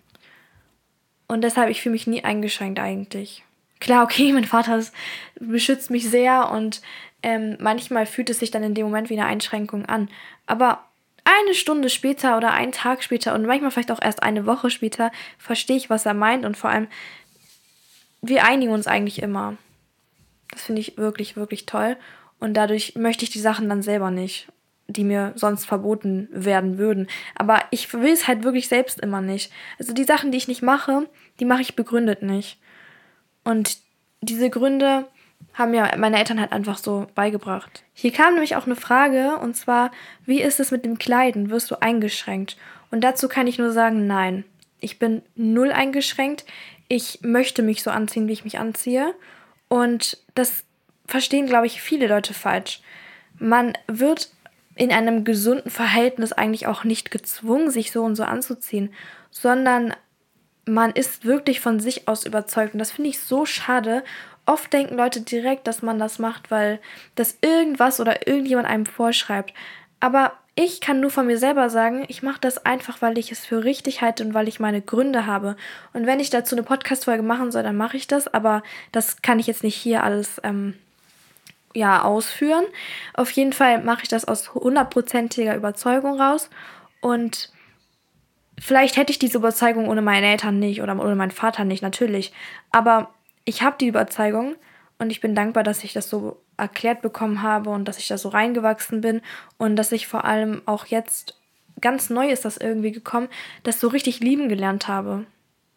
Und 1.28 1.42
deshalb, 1.44 1.70
ich 1.70 1.82
fühle 1.82 1.92
mich 1.92 2.08
nie 2.08 2.24
eingeschränkt 2.24 2.80
eigentlich. 2.80 3.44
Klar, 3.82 4.06
okay, 4.06 4.32
mein 4.34 4.46
Vater 4.46 4.78
ist, 4.78 4.94
beschützt 5.40 5.92
mich 5.92 6.10
sehr 6.10 6.50
und 6.50 6.82
ähm, 7.22 7.58
manchmal 7.60 8.06
fühlt 8.06 8.30
es 8.30 8.40
sich 8.40 8.50
dann 8.50 8.64
in 8.64 8.74
dem 8.74 8.86
Moment 8.86 9.10
wie 9.10 9.20
eine 9.20 9.28
Einschränkung 9.28 9.86
an. 9.88 10.10
Aber 10.48 10.86
eine 11.26 11.54
Stunde 11.54 11.90
später 11.90 12.38
oder 12.38 12.52
einen 12.52 12.72
Tag 12.72 13.04
später 13.04 13.36
und 13.36 13.46
manchmal 13.46 13.72
vielleicht 13.72 13.92
auch 13.92 14.02
erst 14.02 14.24
eine 14.24 14.46
Woche 14.46 14.70
später 14.70 15.12
verstehe 15.38 15.78
ich, 15.78 15.90
was 15.90 16.06
er 16.06 16.14
meint 16.14 16.46
und 16.46 16.58
vor 16.58 16.70
allem 16.70 16.88
wir 18.22 18.46
einigen 18.46 18.72
uns 18.72 18.88
eigentlich 18.88 19.22
immer. 19.22 19.58
Das 20.52 20.64
finde 20.64 20.82
ich 20.82 20.98
wirklich, 20.98 21.36
wirklich 21.36 21.66
toll. 21.66 21.98
Und 22.40 22.56
dadurch 22.56 22.96
möchte 22.96 23.24
ich 23.24 23.30
die 23.30 23.40
Sachen 23.40 23.70
dann 23.70 23.82
selber 23.82 24.12
nicht, 24.12 24.48
die 24.88 25.04
mir 25.04 25.34
sonst 25.36 25.66
verboten 25.66 26.28
werden 26.32 26.78
würden. 26.78 27.08
Aber 27.36 27.60
ich 27.72 27.94
will 27.94 28.12
es 28.12 28.28
halt 28.28 28.44
wirklich 28.44 28.68
selbst 28.68 29.00
immer 29.00 29.22
nicht. 29.22 29.52
Also 29.80 29.94
die 29.94 30.04
Sachen, 30.04 30.32
die 30.32 30.38
ich 30.38 30.48
nicht 30.48 30.62
mache, 30.62 31.08
die 31.40 31.46
mache 31.46 31.62
ich 31.62 31.76
begründet 31.76 32.22
nicht. 32.22 32.60
Und 33.44 33.78
diese 34.22 34.50
Gründe 34.50 35.08
haben 35.54 35.72
mir 35.72 35.92
meine 35.98 36.18
Eltern 36.18 36.40
halt 36.40 36.52
einfach 36.52 36.78
so 36.78 37.08
beigebracht. 37.16 37.84
Hier 37.94 38.12
kam 38.12 38.34
nämlich 38.34 38.56
auch 38.56 38.66
eine 38.66 38.76
Frage, 38.76 39.38
und 39.38 39.56
zwar, 39.56 39.92
wie 40.26 40.42
ist 40.42 40.60
es 40.60 40.72
mit 40.72 40.86
dem 40.86 40.98
Kleiden? 40.98 41.50
Wirst 41.50 41.72
du 41.72 41.82
eingeschränkt? 41.82 42.58
Und 42.92 43.04
dazu 43.04 43.28
kann 43.28 43.48
ich 43.48 43.58
nur 43.58 43.72
sagen, 43.72 44.08
nein. 44.08 44.44
Ich 44.80 44.98
bin 44.98 45.22
null 45.36 45.72
eingeschränkt 45.72 46.46
ich 46.92 47.20
möchte 47.22 47.64
mich 47.64 47.84
so 47.84 47.90
anziehen, 47.90 48.28
wie 48.28 48.34
ich 48.34 48.44
mich 48.44 48.60
anziehe. 48.60 49.16
Und 49.70 50.18
das 50.36 50.66
verstehen, 51.06 51.46
glaube 51.46 51.66
ich, 51.66 51.82
viele 51.82 52.06
Leute 52.06 52.34
falsch. 52.34 52.82
Man 53.40 53.78
wird 53.88 54.30
in 54.76 54.92
einem 54.92 55.24
gesunden 55.24 55.72
Verhältnis 55.72 56.34
eigentlich 56.34 56.68
auch 56.68 56.84
nicht 56.84 57.10
gezwungen, 57.10 57.72
sich 57.72 57.94
so 57.94 58.04
und 58.04 58.18
so 58.18 58.24
anzuziehen, 58.24 58.94
sondern 59.30 59.94
man 60.66 60.92
ist 60.92 61.24
wirklich 61.24 61.62
von 61.62 61.80
sich 61.80 62.10
aus 62.10 62.26
überzeugt. 62.26 62.74
Und 62.74 62.80
das 62.80 62.92
finde 62.92 63.12
ich 63.12 63.22
so 63.22 63.46
schade. 63.46 64.04
Oft 64.46 64.74
denken 64.74 64.98
Leute 64.98 65.22
direkt, 65.22 65.68
dass 65.68 65.82
man 65.82 65.98
das 65.98 66.20
macht, 66.20 66.52
weil 66.52 66.82
das 67.16 67.38
irgendwas 67.40 68.02
oder 68.02 68.28
irgendjemand 68.28 68.68
einem 68.68 68.86
vorschreibt. 68.86 69.54
Aber 70.02 70.34
ich 70.56 70.82
kann 70.82 71.00
nur 71.00 71.10
von 71.10 71.28
mir 71.28 71.38
selber 71.38 71.70
sagen, 71.70 72.04
ich 72.10 72.24
mache 72.24 72.42
das 72.42 72.66
einfach, 72.66 73.02
weil 73.02 73.18
ich 73.18 73.32
es 73.32 73.46
für 73.46 73.64
richtig 73.64 74.02
halte 74.02 74.24
und 74.26 74.34
weil 74.34 74.48
ich 74.48 74.60
meine 74.60 74.82
Gründe 74.82 75.26
habe. 75.26 75.56
Und 75.94 76.06
wenn 76.06 76.20
ich 76.20 76.30
dazu 76.30 76.56
eine 76.56 76.64
Podcast-Folge 76.64 77.24
machen 77.24 77.52
soll, 77.52 77.64
dann 77.64 77.78
mache 77.78 77.96
ich 77.96 78.08
das, 78.08 78.28
aber 78.28 78.62
das 78.92 79.22
kann 79.22 79.40
ich 79.40 79.48
jetzt 79.48 79.64
nicht 79.64 79.76
hier 79.76 80.04
alles 80.04 80.42
ähm, 80.44 80.76
ja, 81.74 82.04
ausführen. 82.04 82.66
Auf 83.14 83.32
jeden 83.32 83.54
Fall 83.54 83.82
mache 83.82 84.04
ich 84.04 84.10
das 84.10 84.26
aus 84.26 84.54
hundertprozentiger 84.54 85.56
Überzeugung 85.56 86.20
raus. 86.20 86.50
Und 87.00 87.52
vielleicht 88.60 88.98
hätte 88.98 89.12
ich 89.12 89.20
diese 89.20 89.38
Überzeugung 89.38 89.88
ohne 89.88 90.02
meine 90.02 90.28
Eltern 90.28 90.60
nicht 90.60 90.82
oder 90.82 91.00
ohne 91.00 91.16
meinen 91.16 91.32
Vater 91.32 91.64
nicht, 91.64 91.82
natürlich. 91.82 92.34
Aber 92.72 93.14
ich 93.46 93.62
habe 93.62 93.78
die 93.80 93.88
Überzeugung 93.88 94.56
und 95.00 95.12
ich 95.12 95.22
bin 95.22 95.34
dankbar, 95.34 95.64
dass 95.64 95.84
ich 95.86 95.94
das 95.94 96.10
so 96.10 96.42
erklärt 96.62 97.02
bekommen 97.02 97.42
habe 97.42 97.70
und 97.70 97.86
dass 97.86 97.98
ich 97.98 98.08
da 98.08 98.18
so 98.18 98.30
reingewachsen 98.30 99.02
bin 99.02 99.22
und 99.58 99.76
dass 99.76 99.92
ich 99.92 100.08
vor 100.08 100.26
allem 100.26 100.62
auch 100.66 100.86
jetzt 100.86 101.36
ganz 101.82 102.10
neu 102.10 102.30
ist 102.30 102.46
das 102.46 102.58
irgendwie 102.58 102.92
gekommen, 102.92 103.28
das 103.64 103.80
so 103.80 103.88
richtig 103.88 104.20
lieben 104.20 104.50
gelernt 104.50 104.88
habe. 104.88 105.26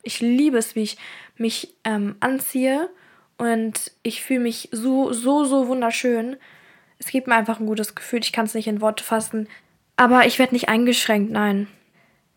Ich 0.03 0.21
liebe 0.21 0.59
es, 0.59 0.75
wie 0.77 0.83
ich 0.83 0.99
mich 1.37 1.75
ähm, 1.85 2.17
anziehe 2.21 2.91
und 3.39 3.93
ich 4.03 4.23
fühle 4.23 4.41
mich 4.41 4.69
so, 4.71 5.13
so, 5.13 5.45
so 5.45 5.67
wunderschön. 5.69 6.37
Es 6.99 7.07
gibt 7.07 7.27
mir 7.27 7.35
einfach 7.35 7.59
ein 7.59 7.67
gutes 7.67 7.95
Gefühl, 7.95 8.21
ich 8.21 8.33
kann 8.33 8.45
es 8.45 8.55
nicht 8.55 8.67
in 8.67 8.81
Worte 8.81 9.03
fassen, 9.03 9.49
aber 9.97 10.27
ich 10.27 10.39
werde 10.39 10.55
nicht 10.55 10.69
eingeschränkt, 10.69 11.33
nein. 11.33 11.69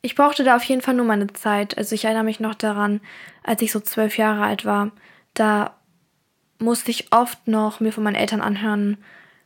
Ich 0.02 0.16
brauchte 0.16 0.44
da 0.44 0.56
auf 0.56 0.64
jeden 0.64 0.82
Fall 0.82 0.94
nur 0.94 1.06
meine 1.06 1.28
Zeit. 1.34 1.78
Also 1.78 1.94
ich 1.96 2.06
erinnere 2.06 2.24
mich 2.24 2.40
noch 2.40 2.56
daran, 2.56 3.02
als 3.44 3.62
ich 3.62 3.72
so 3.72 3.80
zwölf 3.80 4.18
Jahre 4.18 4.44
alt 4.44 4.64
war, 4.64 4.92
da 5.34 5.77
musste 6.60 6.92
ich 6.92 7.12
oft 7.12 7.48
noch 7.48 7.80
mir 7.80 7.92
von 7.92 8.04
meinen 8.04 8.16
Eltern 8.16 8.42
anhören, 8.42 8.98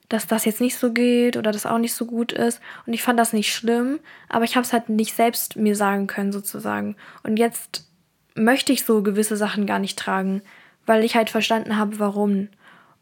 dass 0.10 0.28
das 0.28 0.46
jetzt 0.46 0.60
nicht 0.60 0.78
so 0.78 0.92
geht 0.92 1.38
oder 1.38 1.52
das 1.52 1.66
auch 1.66 1.78
nicht 1.78 1.94
so 1.94 2.06
gut 2.06 2.34
ist. 2.34 2.60
Und 2.86 2.94
ich 2.94 3.02
fand 3.02 3.18
das 3.18 3.32
nicht 3.32 3.54
schlimm, 3.54 4.00
aber 4.28 4.44
ich 4.44 4.56
habe 4.56 4.66
es 4.66 4.74
halt 4.74 4.90
nicht 4.90 5.16
selbst 5.16 5.56
mir 5.56 5.76
sagen 5.76 6.08
können 6.08 6.34
sozusagen. 6.34 6.98
Und 7.24 7.38
jetzt 7.38 7.88
möchte 8.36 8.74
ich 8.74 8.84
so 8.84 9.04
gewisse 9.04 9.38
Sachen 9.38 9.66
gar 9.66 9.80
nicht 9.80 9.98
tragen, 9.98 10.42
weil 10.86 11.06
ich 11.06 11.16
halt 11.16 11.30
verstanden 11.30 11.78
habe, 11.78 12.00
warum. 12.00 12.50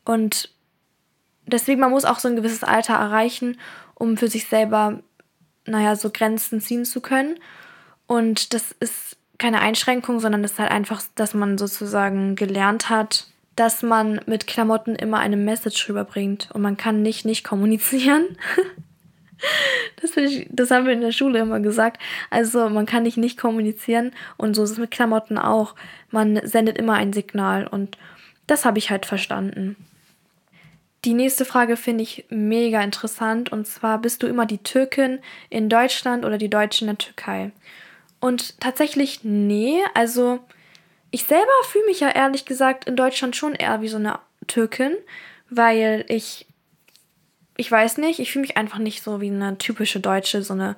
Und 0.06 0.52
deswegen, 1.48 1.82
man 1.82 1.92
muss 1.92 2.06
auch 2.06 2.20
so 2.20 2.28
ein 2.28 2.36
gewisses 2.36 2.64
Alter 2.64 2.94
erreichen, 2.94 3.58
um 3.96 4.18
für 4.18 4.28
sich 4.28 4.48
selber, 4.48 5.00
naja, 5.66 5.96
so 5.96 6.12
Grenzen 6.12 6.62
ziehen 6.62 6.86
zu 6.86 7.02
können. 7.02 7.40
Und 8.06 8.54
das 8.54 8.72
ist 8.80 9.18
keine 9.40 9.62
Einschränkung, 9.62 10.20
sondern 10.20 10.44
das 10.44 10.54
ist 10.54 10.60
halt 10.60 10.72
einfach, 10.72 11.02
dass 11.16 11.34
man 11.34 11.58
sozusagen 11.58 12.36
gelernt 12.36 12.90
hat, 12.90 13.28
dass 13.60 13.84
man 13.84 14.22
mit 14.26 14.48
Klamotten 14.48 14.96
immer 14.96 15.20
eine 15.20 15.36
Message 15.36 15.90
rüberbringt 15.90 16.50
und 16.54 16.62
man 16.62 16.78
kann 16.78 17.02
nicht 17.02 17.26
nicht 17.26 17.44
kommunizieren. 17.44 18.38
das, 20.02 20.16
ich, 20.16 20.48
das 20.50 20.72
haben 20.72 20.86
wir 20.86 20.94
in 20.94 21.02
der 21.02 21.12
Schule 21.12 21.40
immer 21.40 21.60
gesagt. 21.60 22.02
Also 22.30 22.70
man 22.70 22.86
kann 22.86 23.04
nicht 23.04 23.18
nicht 23.18 23.38
kommunizieren 23.38 24.12
und 24.38 24.56
so 24.56 24.64
ist 24.64 24.72
es 24.72 24.78
mit 24.78 24.92
Klamotten 24.92 25.38
auch. 25.38 25.76
Man 26.10 26.40
sendet 26.48 26.78
immer 26.78 26.94
ein 26.94 27.12
Signal 27.12 27.68
und 27.68 27.98
das 28.48 28.64
habe 28.64 28.78
ich 28.78 28.92
halt 28.92 29.06
verstanden. 29.06 29.76
Die 31.04 31.14
nächste 31.14 31.44
Frage 31.44 31.76
finde 31.76 32.04
ich 32.04 32.28
mega 32.30 32.82
interessant 32.82 33.52
und 33.52 33.68
zwar 33.68 34.00
bist 34.00 34.24
du 34.24 34.28
immer 34.28 34.46
die 34.46 34.60
Türkin 34.60 35.20
in 35.50 35.68
Deutschland 35.68 36.24
oder 36.24 36.38
die 36.38 36.50
Deutsche 36.50 36.86
in 36.86 36.88
der 36.88 36.98
Türkei? 36.98 37.52
Und 38.22 38.62
tatsächlich 38.62 39.26
nee, 39.26 39.80
also 39.94 40.40
ich 41.12 41.24
selber 41.24 41.52
fühle 41.68 41.86
mich 41.86 42.00
ja 42.00 42.10
ehrlich 42.10 42.46
gesagt 42.46 42.86
in 42.86 42.96
Deutschland 42.96 43.36
schon 43.36 43.56
eher 43.56 43.82
wie 43.82 43.88
so 43.88 43.98
eine 43.98 44.20
Türkin, 44.48 44.96
weil 45.50 46.06
ich, 46.08 46.46
ich 47.58 47.72
weiß 47.72 47.98
nicht, 47.98 48.20
ich 48.20 48.32
fühle 48.32 48.42
mich 48.42 48.58
einfach 48.58 48.78
nicht 48.78 49.04
so 49.04 49.22
wie 49.22 49.30
eine 49.30 49.58
typische 49.58 50.00
Deutsche, 50.00 50.44
so 50.44 50.54
eine 50.54 50.76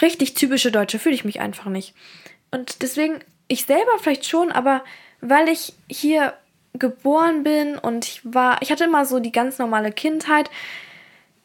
richtig 0.00 0.34
typische 0.34 0.70
Deutsche 0.70 0.98
fühle 0.98 1.14
ich 1.14 1.24
mich 1.24 1.40
einfach 1.40 1.66
nicht. 1.66 1.94
Und 2.50 2.82
deswegen, 2.82 3.20
ich 3.48 3.64
selber 3.64 3.92
vielleicht 4.00 4.26
schon, 4.26 4.52
aber 4.52 4.84
weil 5.20 5.48
ich 5.48 5.72
hier 5.90 6.34
geboren 6.74 7.42
bin 7.42 7.78
und 7.78 8.06
ich 8.06 8.20
war, 8.24 8.60
ich 8.62 8.70
hatte 8.70 8.84
immer 8.84 9.04
so 9.04 9.18
die 9.18 9.32
ganz 9.32 9.58
normale 9.58 9.92
Kindheit, 9.92 10.50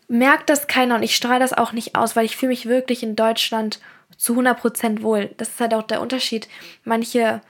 merkt 0.07 0.49
das 0.49 0.67
keiner 0.67 0.95
und 0.95 1.03
ich 1.03 1.15
strahle 1.15 1.39
das 1.39 1.53
auch 1.53 1.71
nicht 1.71 1.95
aus, 1.95 2.15
weil 2.15 2.25
ich 2.25 2.37
fühle 2.37 2.51
mich 2.51 2.67
wirklich 2.67 3.01
in 3.01 3.15
Deutschland 3.15 3.79
zu 4.17 4.37
100% 4.37 5.01
wohl. 5.01 5.31
Das 5.37 5.49
ist 5.49 5.59
halt 5.59 5.73
auch 5.73 5.83
der 5.83 6.01
Unterschied. 6.01 6.47
Manche 6.83 7.41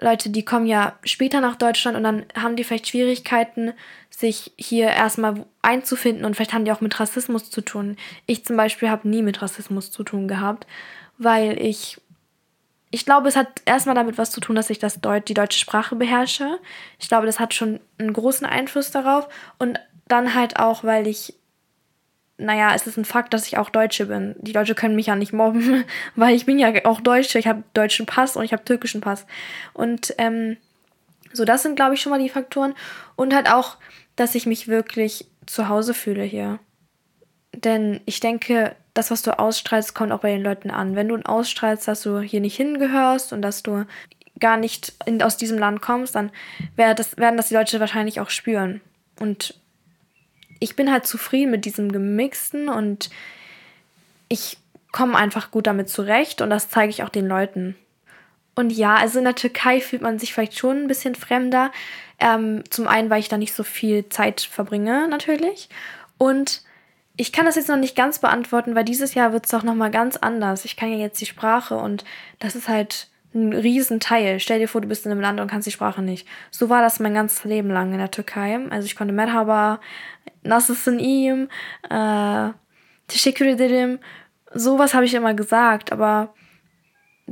Leute, 0.00 0.30
die 0.30 0.44
kommen 0.44 0.66
ja 0.66 0.98
später 1.04 1.40
nach 1.40 1.56
Deutschland 1.56 1.96
und 1.96 2.02
dann 2.02 2.24
haben 2.34 2.56
die 2.56 2.64
vielleicht 2.64 2.88
Schwierigkeiten, 2.88 3.72
sich 4.10 4.52
hier 4.56 4.88
erstmal 4.88 5.46
einzufinden 5.62 6.24
und 6.24 6.34
vielleicht 6.34 6.52
haben 6.52 6.64
die 6.64 6.72
auch 6.72 6.80
mit 6.80 6.98
Rassismus 6.98 7.50
zu 7.50 7.60
tun. 7.60 7.96
Ich 8.26 8.44
zum 8.44 8.56
Beispiel 8.56 8.90
habe 8.90 9.08
nie 9.08 9.22
mit 9.22 9.40
Rassismus 9.42 9.90
zu 9.90 10.02
tun 10.02 10.26
gehabt, 10.26 10.66
weil 11.18 11.60
ich, 11.60 12.00
ich 12.90 13.04
glaube, 13.04 13.28
es 13.28 13.36
hat 13.36 13.62
erstmal 13.66 13.94
damit 13.94 14.16
was 14.16 14.30
zu 14.30 14.40
tun, 14.40 14.56
dass 14.56 14.70
ich 14.70 14.78
das 14.78 15.00
Deut 15.00 15.28
die 15.28 15.34
deutsche 15.34 15.58
Sprache 15.58 15.96
beherrsche. 15.96 16.58
Ich 16.98 17.08
glaube, 17.08 17.26
das 17.26 17.38
hat 17.38 17.54
schon 17.54 17.80
einen 17.98 18.12
großen 18.12 18.46
Einfluss 18.46 18.90
darauf 18.90 19.28
und 19.58 19.78
dann 20.08 20.34
halt 20.34 20.58
auch, 20.58 20.82
weil 20.82 21.06
ich 21.06 21.34
naja, 22.40 22.74
es 22.74 22.86
ist 22.86 22.96
ein 22.96 23.04
Fakt, 23.04 23.34
dass 23.34 23.46
ich 23.46 23.58
auch 23.58 23.70
Deutsche 23.70 24.06
bin. 24.06 24.34
Die 24.38 24.52
Deutsche 24.52 24.74
können 24.74 24.96
mich 24.96 25.06
ja 25.06 25.16
nicht 25.16 25.32
mobben, 25.32 25.84
weil 26.16 26.34
ich 26.34 26.46
bin 26.46 26.58
ja 26.58 26.72
auch 26.84 27.00
Deutsche. 27.00 27.38
Ich 27.38 27.46
habe 27.46 27.62
deutschen 27.74 28.06
Pass 28.06 28.36
und 28.36 28.44
ich 28.44 28.52
habe 28.52 28.64
türkischen 28.64 29.00
Pass. 29.00 29.26
Und 29.72 30.14
ähm, 30.18 30.56
so, 31.32 31.44
das 31.44 31.62
sind, 31.62 31.76
glaube 31.76 31.94
ich, 31.94 32.00
schon 32.00 32.10
mal 32.10 32.20
die 32.20 32.28
Faktoren. 32.28 32.74
Und 33.16 33.34
halt 33.34 33.50
auch, 33.50 33.76
dass 34.16 34.34
ich 34.34 34.46
mich 34.46 34.68
wirklich 34.68 35.26
zu 35.46 35.68
Hause 35.68 35.94
fühle 35.94 36.22
hier. 36.22 36.58
Denn 37.52 38.00
ich 38.06 38.20
denke, 38.20 38.74
das, 38.94 39.10
was 39.10 39.22
du 39.22 39.38
ausstrahlst, 39.38 39.94
kommt 39.94 40.12
auch 40.12 40.20
bei 40.20 40.32
den 40.32 40.42
Leuten 40.42 40.70
an. 40.70 40.96
Wenn 40.96 41.08
du 41.08 41.16
ausstrahlst, 41.16 41.86
dass 41.86 42.02
du 42.02 42.20
hier 42.20 42.40
nicht 42.40 42.56
hingehörst 42.56 43.32
und 43.32 43.42
dass 43.42 43.62
du 43.62 43.86
gar 44.38 44.56
nicht 44.56 44.94
in, 45.06 45.22
aus 45.22 45.36
diesem 45.36 45.58
Land 45.58 45.82
kommst, 45.82 46.14
dann 46.14 46.30
das, 46.76 47.16
werden 47.16 47.36
das 47.36 47.48
die 47.48 47.54
Leute 47.54 47.78
wahrscheinlich 47.78 48.20
auch 48.20 48.30
spüren. 48.30 48.80
Und 49.18 49.60
ich 50.60 50.76
bin 50.76 50.92
halt 50.92 51.06
zufrieden 51.06 51.50
mit 51.50 51.64
diesem 51.64 51.90
Gemixten 51.90 52.68
und 52.68 53.10
ich 54.28 54.58
komme 54.92 55.16
einfach 55.16 55.50
gut 55.50 55.66
damit 55.66 55.88
zurecht 55.88 56.40
und 56.40 56.50
das 56.50 56.68
zeige 56.68 56.90
ich 56.90 57.02
auch 57.02 57.08
den 57.08 57.26
Leuten. 57.26 57.76
Und 58.54 58.70
ja, 58.70 58.96
also 58.96 59.18
in 59.18 59.24
der 59.24 59.34
Türkei 59.34 59.80
fühlt 59.80 60.02
man 60.02 60.18
sich 60.18 60.34
vielleicht 60.34 60.58
schon 60.58 60.82
ein 60.82 60.88
bisschen 60.88 61.14
fremder. 61.14 61.72
Ähm, 62.18 62.62
zum 62.68 62.86
einen, 62.86 63.08
weil 63.08 63.20
ich 63.20 63.28
da 63.28 63.38
nicht 63.38 63.54
so 63.54 63.62
viel 63.62 64.08
Zeit 64.08 64.40
verbringe, 64.40 65.08
natürlich. 65.08 65.68
Und 66.18 66.62
ich 67.16 67.32
kann 67.32 67.46
das 67.46 67.56
jetzt 67.56 67.68
noch 67.68 67.76
nicht 67.76 67.96
ganz 67.96 68.18
beantworten, 68.18 68.74
weil 68.74 68.84
dieses 68.84 69.14
Jahr 69.14 69.32
wird 69.32 69.46
es 69.46 69.54
auch 69.54 69.62
nochmal 69.62 69.90
ganz 69.90 70.16
anders. 70.16 70.64
Ich 70.64 70.76
kann 70.76 70.90
ja 70.90 70.98
jetzt 70.98 71.20
die 71.20 71.26
Sprache 71.26 71.76
und 71.76 72.04
das 72.38 72.54
ist 72.54 72.68
halt 72.68 73.08
ein 73.34 73.52
Riesenteil. 73.52 74.40
Stell 74.40 74.58
dir 74.58 74.68
vor, 74.68 74.80
du 74.80 74.88
bist 74.88 75.06
in 75.06 75.12
einem 75.12 75.20
Land 75.20 75.40
und 75.40 75.50
kannst 75.50 75.66
die 75.66 75.72
Sprache 75.72 76.02
nicht. 76.02 76.26
So 76.50 76.68
war 76.68 76.82
das 76.82 77.00
mein 77.00 77.14
ganzes 77.14 77.44
Leben 77.44 77.70
lang 77.70 77.92
in 77.92 77.98
der 77.98 78.10
Türkei. 78.10 78.58
Also 78.70 78.86
ich 78.86 78.96
konnte 78.96 79.14
Merhaba, 79.14 79.80
Nasılsın 80.44 80.98
iyiyim, 80.98 81.48
äh, 81.90 82.52
Teşekkür 83.08 83.46
ederim. 83.46 83.98
Sowas 84.54 84.94
habe 84.94 85.04
ich 85.04 85.14
immer 85.14 85.36
gesagt, 85.36 85.92
aber 85.92 86.28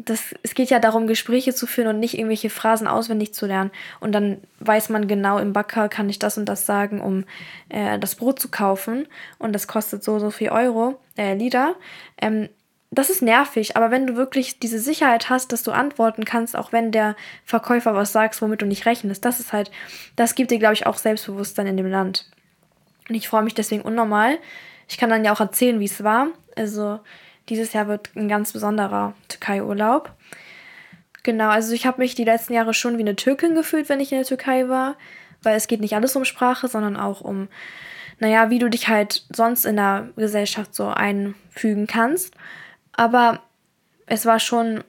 das, 0.04 0.34
es 0.42 0.54
geht 0.54 0.70
ja 0.70 0.78
darum, 0.78 1.06
Gespräche 1.06 1.54
zu 1.54 1.66
führen 1.66 1.88
und 1.88 2.00
nicht 2.00 2.14
irgendwelche 2.14 2.50
Phrasen 2.50 2.86
auswendig 2.86 3.34
zu 3.34 3.46
lernen. 3.46 3.70
Und 4.00 4.12
dann 4.12 4.38
weiß 4.60 4.90
man 4.90 5.08
genau, 5.08 5.38
im 5.38 5.52
Backer 5.52 5.88
kann 5.88 6.08
ich 6.08 6.18
das 6.18 6.38
und 6.38 6.46
das 6.46 6.66
sagen, 6.66 7.00
um 7.00 7.24
äh, 7.68 7.98
das 7.98 8.14
Brot 8.14 8.38
zu 8.38 8.48
kaufen. 8.48 9.06
Und 9.38 9.52
das 9.52 9.66
kostet 9.66 10.04
so, 10.04 10.18
so 10.18 10.30
viel 10.30 10.50
Euro, 10.50 11.00
äh, 11.16 11.34
Liter. 11.34 11.74
Ähm, 12.20 12.48
das 12.90 13.10
ist 13.10 13.20
nervig, 13.20 13.76
aber 13.76 13.90
wenn 13.90 14.06
du 14.06 14.16
wirklich 14.16 14.60
diese 14.60 14.78
Sicherheit 14.78 15.28
hast, 15.28 15.52
dass 15.52 15.62
du 15.62 15.72
antworten 15.72 16.24
kannst, 16.24 16.56
auch 16.56 16.72
wenn 16.72 16.90
der 16.90 17.16
Verkäufer 17.44 17.94
was 17.94 18.12
sagt, 18.12 18.40
womit 18.40 18.62
du 18.62 18.66
nicht 18.66 18.86
rechnest, 18.86 19.24
das 19.24 19.40
ist 19.40 19.52
halt, 19.52 19.70
das 20.16 20.34
gibt 20.34 20.50
dir, 20.50 20.58
glaube 20.58 20.74
ich, 20.74 20.86
auch 20.86 20.96
Selbstbewusstsein 20.96 21.66
in 21.66 21.76
dem 21.76 21.90
Land. 21.90 22.30
Und 23.08 23.14
ich 23.14 23.28
freue 23.28 23.42
mich 23.42 23.54
deswegen 23.54 23.82
unnormal. 23.82 24.38
Ich 24.88 24.96
kann 24.96 25.10
dann 25.10 25.24
ja 25.24 25.32
auch 25.32 25.40
erzählen, 25.40 25.80
wie 25.80 25.84
es 25.84 26.02
war. 26.02 26.28
Also 26.56 27.00
dieses 27.48 27.72
Jahr 27.72 27.88
wird 27.88 28.10
ein 28.16 28.28
ganz 28.28 28.52
besonderer 28.52 29.14
Türkei-Urlaub. 29.28 30.12
Genau, 31.22 31.48
also 31.48 31.74
ich 31.74 31.86
habe 31.86 32.00
mich 32.00 32.14
die 32.14 32.24
letzten 32.24 32.54
Jahre 32.54 32.72
schon 32.72 32.96
wie 32.96 33.02
eine 33.02 33.16
Türkin 33.16 33.54
gefühlt, 33.54 33.88
wenn 33.88 34.00
ich 34.00 34.12
in 34.12 34.18
der 34.18 34.26
Türkei 34.26 34.68
war, 34.68 34.96
weil 35.42 35.56
es 35.56 35.66
geht 35.66 35.80
nicht 35.80 35.94
alles 35.94 36.16
um 36.16 36.24
Sprache, 36.24 36.68
sondern 36.68 36.96
auch 36.96 37.20
um, 37.20 37.48
naja, 38.18 38.48
wie 38.48 38.58
du 38.58 38.70
dich 38.70 38.88
halt 38.88 39.26
sonst 39.30 39.66
in 39.66 39.76
der 39.76 40.08
Gesellschaft 40.16 40.74
so 40.74 40.88
einfügen 40.88 41.86
kannst. 41.86 42.34
Aber 42.98 43.42
es 44.06 44.26
war 44.26 44.40
schon 44.40 44.82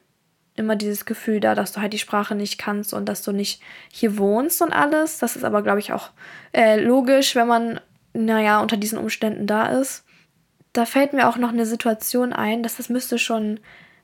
immer 0.56 0.76
dieses 0.76 1.06
Gefühl 1.06 1.40
da, 1.40 1.54
dass 1.54 1.74
du 1.74 1.80
halt 1.80 1.94
die 1.94 2.00
Sprache 2.00 2.34
nicht 2.34 2.58
kannst 2.58 2.92
und 2.92 3.06
dass 3.08 3.22
du 3.22 3.32
nicht 3.32 3.62
hier 3.92 4.18
wohnst 4.18 4.64
und 4.64 4.74
alles. 4.74 5.20
Das 5.20 5.36
ist 5.36 5.44
aber, 5.46 5.62
glaube 5.62 5.80
ich, 5.80 5.94
auch 5.94 6.10
äh, 6.52 6.82
logisch, 6.82 7.36
wenn 7.36 7.48
man, 7.48 7.80
naja, 8.14 8.62
unter 8.62 8.78
diesen 8.78 8.98
Umständen 8.98 9.46
da 9.46 9.68
ist. 9.68 10.06
Da 10.74 10.86
fällt 10.86 11.14
mir 11.14 11.30
auch 11.30 11.38
noch 11.38 11.50
eine 11.50 11.68
Situation 11.68 12.34
ein, 12.34 12.64
dass 12.64 12.78
das 12.78 12.90
müsste 12.90 13.20
schon 13.20 13.60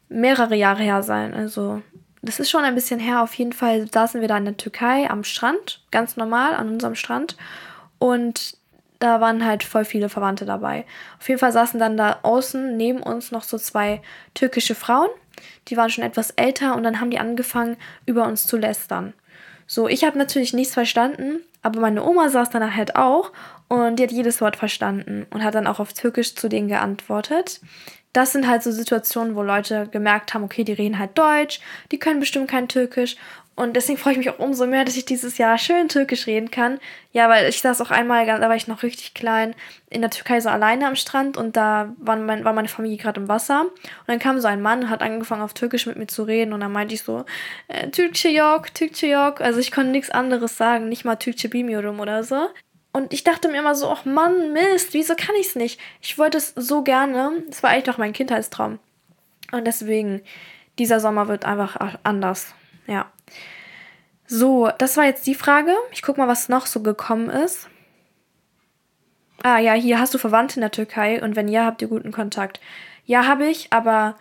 mehrere 0.08 0.56
Jahre 0.56 0.84
her 0.84 1.02
sein. 1.02 1.34
Also, 1.34 1.82
das 2.22 2.40
ist 2.40 2.52
schon 2.52 2.64
ein 2.64 2.76
bisschen 2.76 3.00
her. 3.00 3.24
Auf 3.24 3.34
jeden 3.34 3.54
Fall 3.54 3.88
saßen 3.92 4.22
wir 4.22 4.28
da 4.28 4.38
in 4.38 4.46
der 4.46 4.58
Türkei 4.58 5.10
am 5.10 5.24
Strand, 5.24 5.84
ganz 5.90 6.16
normal 6.16 6.54
an 6.54 6.70
unserem 6.70 6.96
Strand. 6.96 7.38
Und 7.98 8.56
da 9.06 9.22
waren 9.22 9.46
halt 9.46 9.64
voll 9.64 9.86
viele 9.86 10.10
Verwandte 10.10 10.46
dabei. 10.46 10.86
Auf 11.20 11.30
jeden 11.30 11.40
Fall 11.40 11.52
saßen 11.52 11.80
dann 11.80 11.96
da 11.96 12.20
außen 12.24 12.76
neben 12.76 13.04
uns 13.04 13.32
noch 13.32 13.44
so 13.44 13.58
zwei 13.60 14.02
türkische 14.34 14.74
Frauen. 14.74 15.10
Die 15.68 15.78
waren 15.78 15.92
schon 15.92 16.04
etwas 16.04 16.32
älter 16.32 16.76
und 16.76 16.84
dann 16.84 17.00
haben 17.00 17.12
die 17.12 17.20
angefangen, 17.20 17.78
über 18.08 18.26
uns 18.26 18.48
zu 18.48 18.58
lästern. 18.58 19.14
So, 19.68 19.88
ich 19.88 20.04
habe 20.04 20.18
natürlich 20.18 20.54
nichts 20.54 20.74
verstanden, 20.74 21.42
aber 21.62 21.80
meine 21.80 22.04
Oma 22.04 22.30
saß 22.30 22.50
dann 22.50 22.76
halt 22.76 22.96
auch 22.96 23.32
und 23.68 23.98
die 23.98 24.04
hat 24.04 24.12
jedes 24.12 24.42
Wort 24.42 24.56
verstanden 24.56 25.28
und 25.30 25.44
hat 25.44 25.54
dann 25.54 25.68
auch 25.68 25.80
auf 25.80 25.94
Türkisch 25.94 26.36
zu 26.36 26.50
denen 26.50 26.68
geantwortet. 26.68 27.62
Das 28.14 28.32
sind 28.32 28.48
halt 28.48 28.64
so 28.64 28.72
Situationen, 28.72 29.36
wo 29.36 29.44
Leute 29.44 29.88
gemerkt 29.92 30.34
haben, 30.34 30.44
okay, 30.44 30.64
die 30.64 30.74
reden 30.74 30.98
halt 30.98 31.18
Deutsch, 31.18 31.60
die 31.92 32.00
können 32.00 32.20
bestimmt 32.20 32.50
kein 32.50 32.68
Türkisch 32.68 33.18
und 33.58 33.74
deswegen 33.74 33.98
freue 33.98 34.14
ich 34.14 34.18
mich 34.18 34.30
auch 34.30 34.40
umso 34.40 34.68
mehr, 34.68 34.84
dass 34.84 34.98
ich 34.98 35.06
dieses 35.06 35.38
Jahr 35.38 35.58
schön 35.58 35.88
Türkisch 35.88 36.28
reden 36.28 36.52
kann. 36.52 36.78
Ja, 37.14 37.30
weil 37.30 37.48
ich 37.48 37.62
saß 37.62 37.80
auch 37.80 37.90
einmal, 37.90 38.26
da 38.26 38.42
war 38.42 38.56
ich 38.56 38.68
noch 38.68 38.84
richtig 38.84 39.14
klein, 39.14 39.56
in 39.90 40.02
der 40.02 40.10
Türkei 40.10 40.42
so 40.42 40.50
alleine 40.50 40.88
am 40.88 40.98
Strand 40.98 41.38
und 41.38 41.56
da 41.56 41.94
war, 41.98 42.18
mein, 42.18 42.44
war 42.44 42.52
meine 42.52 42.68
Familie 42.68 42.98
gerade 42.98 43.22
im 43.22 43.30
Wasser. 43.30 43.62
Und 43.62 44.08
dann 44.08 44.20
kam 44.20 44.42
so 44.42 44.50
ein 44.50 44.62
Mann 44.62 44.82
und 44.82 44.90
hat 44.90 45.02
angefangen 45.02 45.42
auf 45.42 45.54
Türkisch 45.54 45.86
mit 45.86 45.96
mir 45.96 46.08
zu 46.08 46.24
reden 46.24 46.52
und 46.52 46.60
dann 46.60 46.74
meinte 46.74 46.96
ich 46.96 47.04
so, 47.04 47.24
äh, 47.70 47.88
Türkçe 47.88 48.28
yok, 48.28 48.74
Türkçe 48.74 49.08
yok. 49.08 49.40
Also 49.40 49.60
ich 49.62 49.72
konnte 49.72 49.92
nichts 49.92 50.10
anderes 50.10 50.58
sagen, 50.58 50.90
nicht 50.90 51.06
mal 51.06 51.16
Türkçe 51.16 51.48
bilmiyorum 51.48 52.02
oder 52.02 52.26
so. 52.26 52.50
Und 52.92 53.14
ich 53.14 53.24
dachte 53.24 53.48
mir 53.48 53.60
immer 53.60 53.76
so, 53.76 53.90
ach 53.90 54.04
Mann, 54.04 54.52
Mist, 54.52 54.94
wieso 54.94 55.16
kann 55.16 55.36
ich 55.40 55.48
es 55.48 55.56
nicht? 55.56 55.80
Ich 56.02 56.18
wollte 56.18 56.38
es 56.38 56.54
so 56.56 56.82
gerne. 56.82 57.44
Es 57.50 57.64
war 57.64 57.70
eigentlich 57.70 57.88
noch 57.88 57.98
mein 57.98 58.14
Kindheitstraum. 58.14 58.80
Und 59.54 59.66
deswegen, 59.66 60.22
dieser 60.78 61.00
Sommer 61.00 61.30
wird 61.30 61.46
einfach 61.46 61.78
anders. 62.04 62.54
Ja. 62.88 63.12
So, 64.28 64.70
das 64.78 64.98
war 64.98 65.06
jetzt 65.06 65.28
die 65.28 65.36
Frage. 65.36 65.72
Ich 65.92 66.02
guck 66.02 66.18
mal, 66.18 66.28
was 66.28 66.50
noch 66.50 66.66
so 66.66 66.82
gekommen 66.82 67.30
ist. 67.30 67.70
Ah 69.44 69.60
ja, 69.60 69.74
hier 69.74 70.00
hast 70.00 70.14
du 70.14 70.18
Verwandte 70.18 70.56
in 70.56 70.62
der 70.62 70.72
Türkei 70.72 71.22
und 71.22 71.36
wenn 71.36 71.48
ja, 71.48 71.66
habt 71.66 71.82
ihr 71.82 71.88
guten 71.88 72.12
Kontakt. 72.12 72.60
Ja, 73.06 73.28
habe 73.28 73.46
ich, 73.46 73.72
aber 73.72 74.16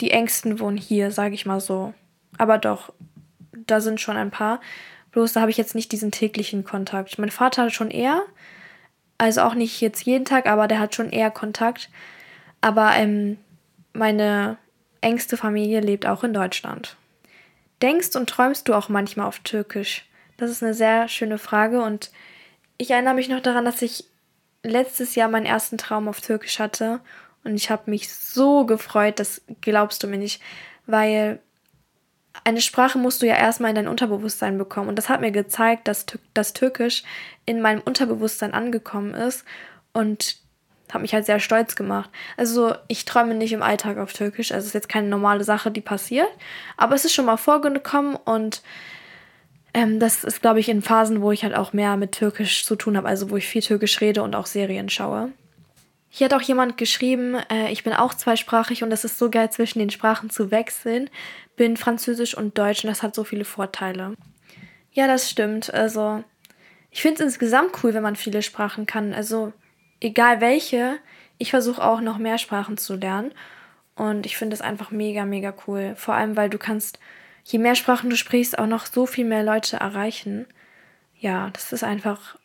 die 0.00 0.10
engsten 0.10 0.58
wohnen 0.58 0.78
hier, 0.78 1.10
sage 1.10 1.34
ich 1.34 1.44
mal 1.44 1.60
so. 1.60 1.92
Aber 2.38 2.56
doch, 2.56 2.92
da 3.52 3.80
sind 3.80 4.00
schon 4.00 4.16
ein 4.16 4.30
paar. 4.30 4.60
Bloß 5.12 5.34
da 5.34 5.42
habe 5.42 5.50
ich 5.50 5.58
jetzt 5.58 5.74
nicht 5.74 5.92
diesen 5.92 6.12
täglichen 6.12 6.64
Kontakt. 6.64 7.18
Mein 7.18 7.30
Vater 7.30 7.64
hat 7.64 7.72
schon 7.72 7.90
eher, 7.90 8.22
also 9.18 9.42
auch 9.42 9.54
nicht 9.54 9.80
jetzt 9.82 10.04
jeden 10.04 10.24
Tag, 10.24 10.46
aber 10.46 10.68
der 10.68 10.80
hat 10.80 10.94
schon 10.94 11.10
eher 11.10 11.30
Kontakt. 11.30 11.90
Aber 12.62 12.92
ähm, 12.94 13.36
meine 13.92 14.56
engste 15.02 15.36
Familie 15.36 15.80
lebt 15.80 16.06
auch 16.06 16.24
in 16.24 16.32
Deutschland. 16.32 16.96
Denkst 17.82 18.16
und 18.16 18.28
träumst 18.28 18.68
du 18.68 18.74
auch 18.74 18.88
manchmal 18.88 19.26
auf 19.26 19.40
Türkisch? 19.40 20.06
Das 20.36 20.50
ist 20.50 20.62
eine 20.62 20.74
sehr 20.74 21.08
schöne 21.08 21.38
Frage 21.38 21.82
und 21.82 22.10
ich 22.78 22.90
erinnere 22.90 23.14
mich 23.14 23.28
noch 23.28 23.40
daran, 23.40 23.64
dass 23.64 23.82
ich 23.82 24.04
letztes 24.62 25.14
Jahr 25.14 25.28
meinen 25.28 25.46
ersten 25.46 25.78
Traum 25.78 26.08
auf 26.08 26.20
Türkisch 26.20 26.58
hatte 26.58 27.00
und 27.44 27.54
ich 27.54 27.70
habe 27.70 27.90
mich 27.90 28.12
so 28.12 28.66
gefreut, 28.66 29.18
das 29.18 29.42
glaubst 29.60 30.02
du 30.02 30.06
mir 30.06 30.18
nicht, 30.18 30.42
weil 30.86 31.40
eine 32.44 32.60
Sprache 32.60 32.98
musst 32.98 33.22
du 33.22 33.26
ja 33.26 33.36
erstmal 33.36 33.70
in 33.70 33.76
dein 33.76 33.88
Unterbewusstsein 33.88 34.56
bekommen 34.56 34.88
und 34.88 34.96
das 34.96 35.08
hat 35.08 35.20
mir 35.20 35.32
gezeigt, 35.32 35.88
dass 35.88 36.06
das 36.34 36.52
Türkisch 36.52 37.02
in 37.44 37.60
meinem 37.60 37.80
Unterbewusstsein 37.80 38.54
angekommen 38.54 39.14
ist 39.14 39.44
und 39.92 40.36
habe 40.94 41.02
mich 41.02 41.14
halt 41.14 41.26
sehr 41.26 41.40
stolz 41.40 41.76
gemacht. 41.76 42.10
Also 42.36 42.74
ich 42.88 43.04
träume 43.04 43.34
nicht 43.34 43.52
im 43.52 43.62
Alltag 43.62 43.98
auf 43.98 44.12
Türkisch. 44.12 44.52
Also 44.52 44.64
es 44.64 44.68
ist 44.68 44.74
jetzt 44.74 44.88
keine 44.88 45.08
normale 45.08 45.44
Sache, 45.44 45.70
die 45.70 45.80
passiert. 45.80 46.28
Aber 46.76 46.94
es 46.94 47.04
ist 47.04 47.14
schon 47.14 47.26
mal 47.26 47.36
vorgekommen 47.36 48.16
und 48.16 48.62
ähm, 49.72 50.00
das 50.00 50.24
ist, 50.24 50.42
glaube 50.42 50.60
ich, 50.60 50.68
in 50.68 50.82
Phasen, 50.82 51.22
wo 51.22 51.30
ich 51.32 51.44
halt 51.44 51.54
auch 51.54 51.72
mehr 51.72 51.96
mit 51.96 52.12
Türkisch 52.12 52.64
zu 52.64 52.76
tun 52.76 52.96
habe. 52.96 53.08
Also 53.08 53.30
wo 53.30 53.36
ich 53.36 53.46
viel 53.46 53.62
Türkisch 53.62 54.00
rede 54.00 54.22
und 54.22 54.34
auch 54.34 54.46
Serien 54.46 54.88
schaue. 54.88 55.30
Hier 56.08 56.24
hat 56.24 56.34
auch 56.34 56.42
jemand 56.42 56.76
geschrieben, 56.76 57.36
äh, 57.50 57.70
ich 57.70 57.84
bin 57.84 57.92
auch 57.92 58.14
zweisprachig 58.14 58.82
und 58.82 58.90
es 58.90 59.04
ist 59.04 59.16
so 59.16 59.30
geil, 59.30 59.50
zwischen 59.50 59.78
den 59.78 59.90
Sprachen 59.90 60.28
zu 60.28 60.50
wechseln. 60.50 61.08
Bin 61.56 61.76
Französisch 61.76 62.36
und 62.36 62.58
Deutsch 62.58 62.84
und 62.84 62.90
das 62.90 63.04
hat 63.04 63.14
so 63.14 63.22
viele 63.22 63.44
Vorteile. 63.44 64.14
Ja, 64.92 65.06
das 65.06 65.30
stimmt. 65.30 65.72
Also, 65.72 66.24
ich 66.90 67.00
finde 67.00 67.20
es 67.22 67.26
insgesamt 67.26 67.84
cool, 67.84 67.94
wenn 67.94 68.02
man 68.02 68.16
viele 68.16 68.42
Sprachen 68.42 68.86
kann. 68.86 69.14
Also, 69.14 69.52
egal 70.00 70.40
welche, 70.40 70.98
ich 71.38 71.50
versuche 71.50 71.82
auch 71.82 72.00
noch 72.00 72.18
mehr 72.18 72.38
Sprachen 72.38 72.76
zu 72.76 72.96
lernen. 72.96 73.32
Und 73.96 74.26
ich 74.26 74.36
finde 74.36 74.54
es 74.54 74.62
einfach 74.62 74.90
mega, 74.90 75.24
mega 75.24 75.54
cool. 75.66 75.94
Vor 75.96 76.14
allem, 76.14 76.36
weil 76.36 76.50
du 76.50 76.58
kannst, 76.58 76.98
je 77.44 77.58
mehr 77.58 77.74
Sprachen 77.74 78.10
du 78.10 78.16
sprichst, 78.16 78.58
auch 78.58 78.66
noch 78.66 78.86
so 78.86 79.06
viel 79.06 79.24
mehr 79.24 79.42
Leute 79.42 79.76
erreichen. 79.76 80.46
Ja, 81.18 81.50
das 81.50 81.72
ist 81.72 81.84
einfach 81.84 82.38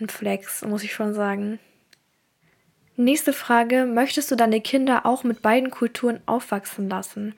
ein 0.00 0.08
Flex, 0.08 0.62
muss 0.64 0.84
ich 0.84 0.92
schon 0.92 1.14
sagen. 1.14 1.58
Nächste 2.96 3.32
Frage, 3.32 3.86
möchtest 3.86 4.30
du 4.30 4.36
deine 4.36 4.60
Kinder 4.60 5.06
auch 5.06 5.24
mit 5.24 5.42
beiden 5.42 5.70
Kulturen 5.70 6.20
aufwachsen 6.26 6.88
lassen? 6.88 7.34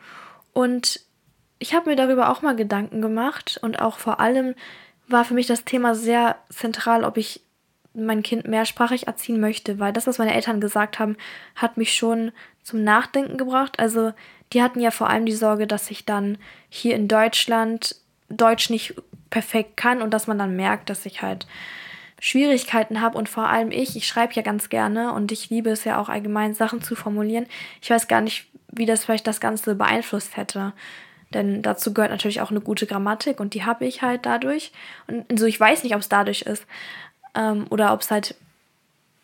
Und 0.52 1.00
ich 1.59 1.75
habe 1.75 1.88
mir 1.88 1.97
darüber 1.97 2.30
auch 2.30 2.42
mal 2.42 2.56
Gedanken 2.56 3.00
gemacht 3.00 3.59
und 3.62 3.80
auch 3.80 3.99
vor 3.99 4.21
allem 4.21 4.54
war 5.06 5.25
für 5.25 5.35
mich 5.35 5.47
das 5.47 5.64
Thema 5.64 5.94
sehr 5.94 6.37
zentral, 6.49 7.04
ob 7.04 7.16
ich 7.16 7.43
mein 7.94 8.22
Kind 8.22 8.46
mehrsprachig 8.46 9.06
erziehen 9.06 9.40
möchte, 9.40 9.78
weil 9.78 9.92
das, 9.92 10.06
was 10.06 10.18
meine 10.18 10.34
Eltern 10.34 10.60
gesagt 10.60 10.98
haben, 10.98 11.16
hat 11.54 11.76
mich 11.76 11.94
schon 11.94 12.32
zum 12.62 12.82
Nachdenken 12.82 13.36
gebracht. 13.36 13.78
Also 13.78 14.12
die 14.52 14.62
hatten 14.62 14.80
ja 14.80 14.90
vor 14.90 15.08
allem 15.08 15.26
die 15.26 15.32
Sorge, 15.32 15.66
dass 15.66 15.90
ich 15.90 16.04
dann 16.04 16.38
hier 16.68 16.94
in 16.94 17.08
Deutschland 17.08 17.96
Deutsch 18.28 18.70
nicht 18.70 18.94
perfekt 19.30 19.76
kann 19.76 20.02
und 20.02 20.12
dass 20.12 20.26
man 20.26 20.38
dann 20.38 20.56
merkt, 20.56 20.90
dass 20.90 21.06
ich 21.06 21.22
halt 21.22 21.46
Schwierigkeiten 22.20 23.00
habe 23.00 23.18
und 23.18 23.28
vor 23.28 23.48
allem 23.48 23.70
ich, 23.70 23.96
ich 23.96 24.06
schreibe 24.06 24.32
ja 24.34 24.42
ganz 24.42 24.68
gerne 24.68 25.12
und 25.12 25.30
ich 25.30 25.50
liebe 25.50 25.70
es 25.70 25.84
ja 25.84 25.98
auch 26.00 26.08
allgemein, 26.08 26.54
Sachen 26.54 26.82
zu 26.82 26.94
formulieren. 26.94 27.46
Ich 27.82 27.90
weiß 27.90 28.08
gar 28.08 28.20
nicht, 28.20 28.46
wie 28.72 28.86
das 28.86 29.04
vielleicht 29.04 29.26
das 29.26 29.40
Ganze 29.40 29.74
beeinflusst 29.74 30.36
hätte. 30.36 30.72
Denn 31.32 31.62
dazu 31.62 31.92
gehört 31.92 32.12
natürlich 32.12 32.40
auch 32.40 32.50
eine 32.50 32.60
gute 32.60 32.86
Grammatik 32.86 33.40
und 33.40 33.54
die 33.54 33.64
habe 33.64 33.84
ich 33.86 34.02
halt 34.02 34.24
dadurch. 34.24 34.72
Und 35.08 35.38
so, 35.38 35.46
ich 35.46 35.58
weiß 35.58 35.82
nicht, 35.82 35.94
ob 35.94 36.00
es 36.00 36.08
dadurch 36.08 36.42
ist 36.42 36.64
ähm, 37.34 37.66
oder 37.70 37.92
ob 37.92 38.00
es 38.00 38.10
halt 38.10 38.34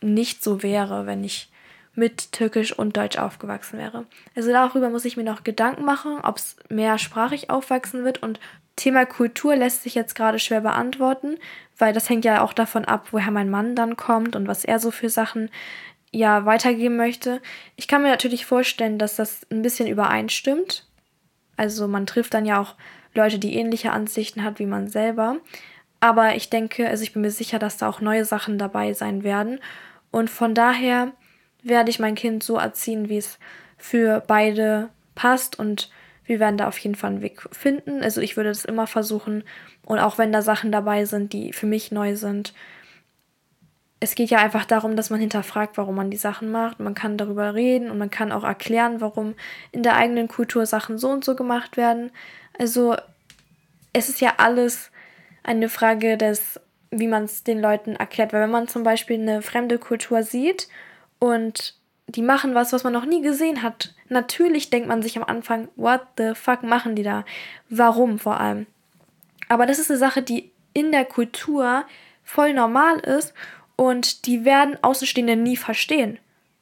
nicht 0.01 0.43
so 0.43 0.63
wäre, 0.63 1.07
wenn 1.07 1.25
ich 1.25 1.51
mit 1.95 2.33
Türkisch 2.33 2.73
und 2.73 2.97
Deutsch 2.97 3.19
aufgewachsen 3.19 3.79
wäre. 3.79 4.07
Also 4.35 4.51
darüber 4.51 4.91
muss 4.91 5.05
ich 5.05 5.17
mir 5.17 5.25
noch 5.25 5.45
Gedanken 5.45 5.85
machen, 5.85 6.19
ob 6.23 6.37
es 6.37 6.57
mehrsprachig 6.69 7.51
aufwachsen 7.51 8.05
wird 8.05 8.23
und 8.23 8.41
Thema 8.77 9.05
Kultur 9.05 9.57
lässt 9.57 9.83
sich 9.83 9.95
jetzt 9.95 10.15
gerade 10.15 10.39
schwer 10.39 10.63
beantworten, 10.63 11.37
weil 11.77 11.93
das 11.93 12.09
hängt 12.09 12.25
ja 12.25 12.43
auch 12.43 12.55
davon 12.55 12.87
ab, 12.87 13.09
woher 13.11 13.31
mein 13.31 13.51
Mann 13.51 13.77
dann 13.77 13.97
kommt 13.97 14.37
und 14.37 14.49
was 14.49 14.65
er 14.65 14.79
so 14.79 14.91
für 14.91 15.11
Sachen 15.11 15.51
ja 16.13 16.47
weitergeben 16.47 16.97
möchte. 16.97 17.43
Ich 17.77 17.89
kann 17.89 18.03
mir 18.03 18.09
natürlich 18.09 18.47
vorstellen, 18.47 18.99
dass 18.99 19.17
das 19.17 19.47
ein 19.51 19.63
bisschen 19.63 19.87
übereinstimmt. 19.87 20.87
Also 21.57 21.89
man 21.89 22.07
trifft 22.07 22.33
dann 22.33 22.47
ja 22.47 22.61
auch 22.61 22.75
Leute, 23.13 23.39
die 23.39 23.55
ähnliche 23.55 23.93
Ansichten 23.93 24.45
hat 24.45 24.59
wie 24.59 24.67
man 24.67 24.89
selber. 24.89 25.37
Aber 26.01 26.35
ich 26.35 26.49
denke, 26.49 26.89
also 26.89 27.03
ich 27.03 27.13
bin 27.13 27.23
mir 27.23 27.31
sicher, 27.31 27.59
dass 27.59 27.77
da 27.77 27.89
auch 27.89 28.01
neue 28.01 28.25
Sachen 28.25 28.59
dabei 28.59 28.95
sein 28.95 29.23
werden. 29.23 29.61
Und 30.11 30.31
von 30.31 30.55
daher 30.55 31.13
werde 31.63 31.91
ich 31.91 31.99
mein 31.99 32.15
Kind 32.15 32.43
so 32.43 32.57
erziehen, 32.57 33.09
wie 33.09 33.19
es 33.19 33.39
für 33.77 34.23
beide 34.27 34.89
passt 35.15 35.59
und 35.59 35.91
wir 36.25 36.39
werden 36.39 36.57
da 36.57 36.69
auf 36.69 36.79
jeden 36.79 36.95
Fall 36.95 37.11
einen 37.11 37.23
Weg 37.23 37.43
finden. 37.53 38.03
Also 38.03 38.21
ich 38.21 38.37
würde 38.37 38.51
das 38.51 38.65
immer 38.65 38.87
versuchen. 38.87 39.43
Und 39.85 39.99
auch 39.99 40.17
wenn 40.17 40.33
da 40.33 40.43
Sachen 40.43 40.71
dabei 40.71 41.05
sind, 41.05 41.33
die 41.33 41.53
für 41.53 41.67
mich 41.67 41.91
neu 41.91 42.15
sind. 42.15 42.55
Es 43.99 44.15
geht 44.15 44.31
ja 44.31 44.39
einfach 44.39 44.65
darum, 44.65 44.97
dass 44.97 45.11
man 45.11 45.19
hinterfragt, 45.21 45.77
warum 45.77 45.97
man 45.97 46.11
die 46.11 46.17
Sachen 46.17 46.51
macht. 46.53 46.79
Man 46.79 46.95
kann 46.95 47.19
darüber 47.19 47.55
reden 47.55 47.91
und 47.91 47.99
man 47.99 48.11
kann 48.11 48.33
auch 48.33 48.45
erklären, 48.45 49.01
warum 49.01 49.35
in 49.73 49.83
der 49.83 49.97
eigenen 49.97 50.29
Kultur 50.29 50.65
Sachen 50.67 50.99
so 50.99 51.11
und 51.11 51.25
so 51.25 51.35
gemacht 51.35 51.77
werden. 51.77 52.13
Also 52.59 52.97
es 53.93 54.09
ist 54.09 54.21
ja 54.21 54.35
alles 54.37 54.91
eine 55.43 55.69
Frage 55.69 56.17
des, 56.17 56.61
wie 56.91 57.07
man 57.07 57.25
es 57.25 57.45
den 57.45 57.61
Leuten 57.61 57.97
erklärt. 57.97 58.33
Weil 58.33 58.43
wenn 58.43 58.51
man 58.51 58.69
zum 58.69 58.83
Beispiel 58.83 59.21
eine 59.21 59.43
fremde 59.43 59.79
Kultur 59.79 60.23
sieht 60.23 60.69
und 61.19 61.75
die 62.07 62.23
machen 62.23 62.55
was, 62.55 62.73
was 62.73 62.85
man 62.85 62.93
noch 62.93 63.05
nie 63.05 63.23
gesehen 63.23 63.63
hat. 63.63 63.95
Natürlich 64.09 64.71
denkt 64.71 64.89
man 64.89 65.03
sich 65.03 65.17
am 65.17 65.25
Anfang, 65.25 65.69
what 65.77 66.01
the 66.19 66.35
fuck 66.35 66.63
machen 66.63 66.97
die 66.97 67.03
da? 67.03 67.25
Warum 67.69 68.19
vor 68.19 68.41
allem? 68.41 68.67
Aber 69.49 69.67
das 69.67 69.79
ist 69.79 69.91
eine 69.91 69.99
Sache, 69.99 70.23
die 70.23 70.51
in 70.73 70.93
der 70.93 71.05
Kultur 71.05 71.85
voll 72.25 72.53
normal 72.53 72.99
ist 73.01 73.35
und 73.77 74.27
die 74.27 74.45
werden 74.45 74.77
Außenstehende 74.83 75.37
nie 75.37 75.57
verstehen. 75.57 76.19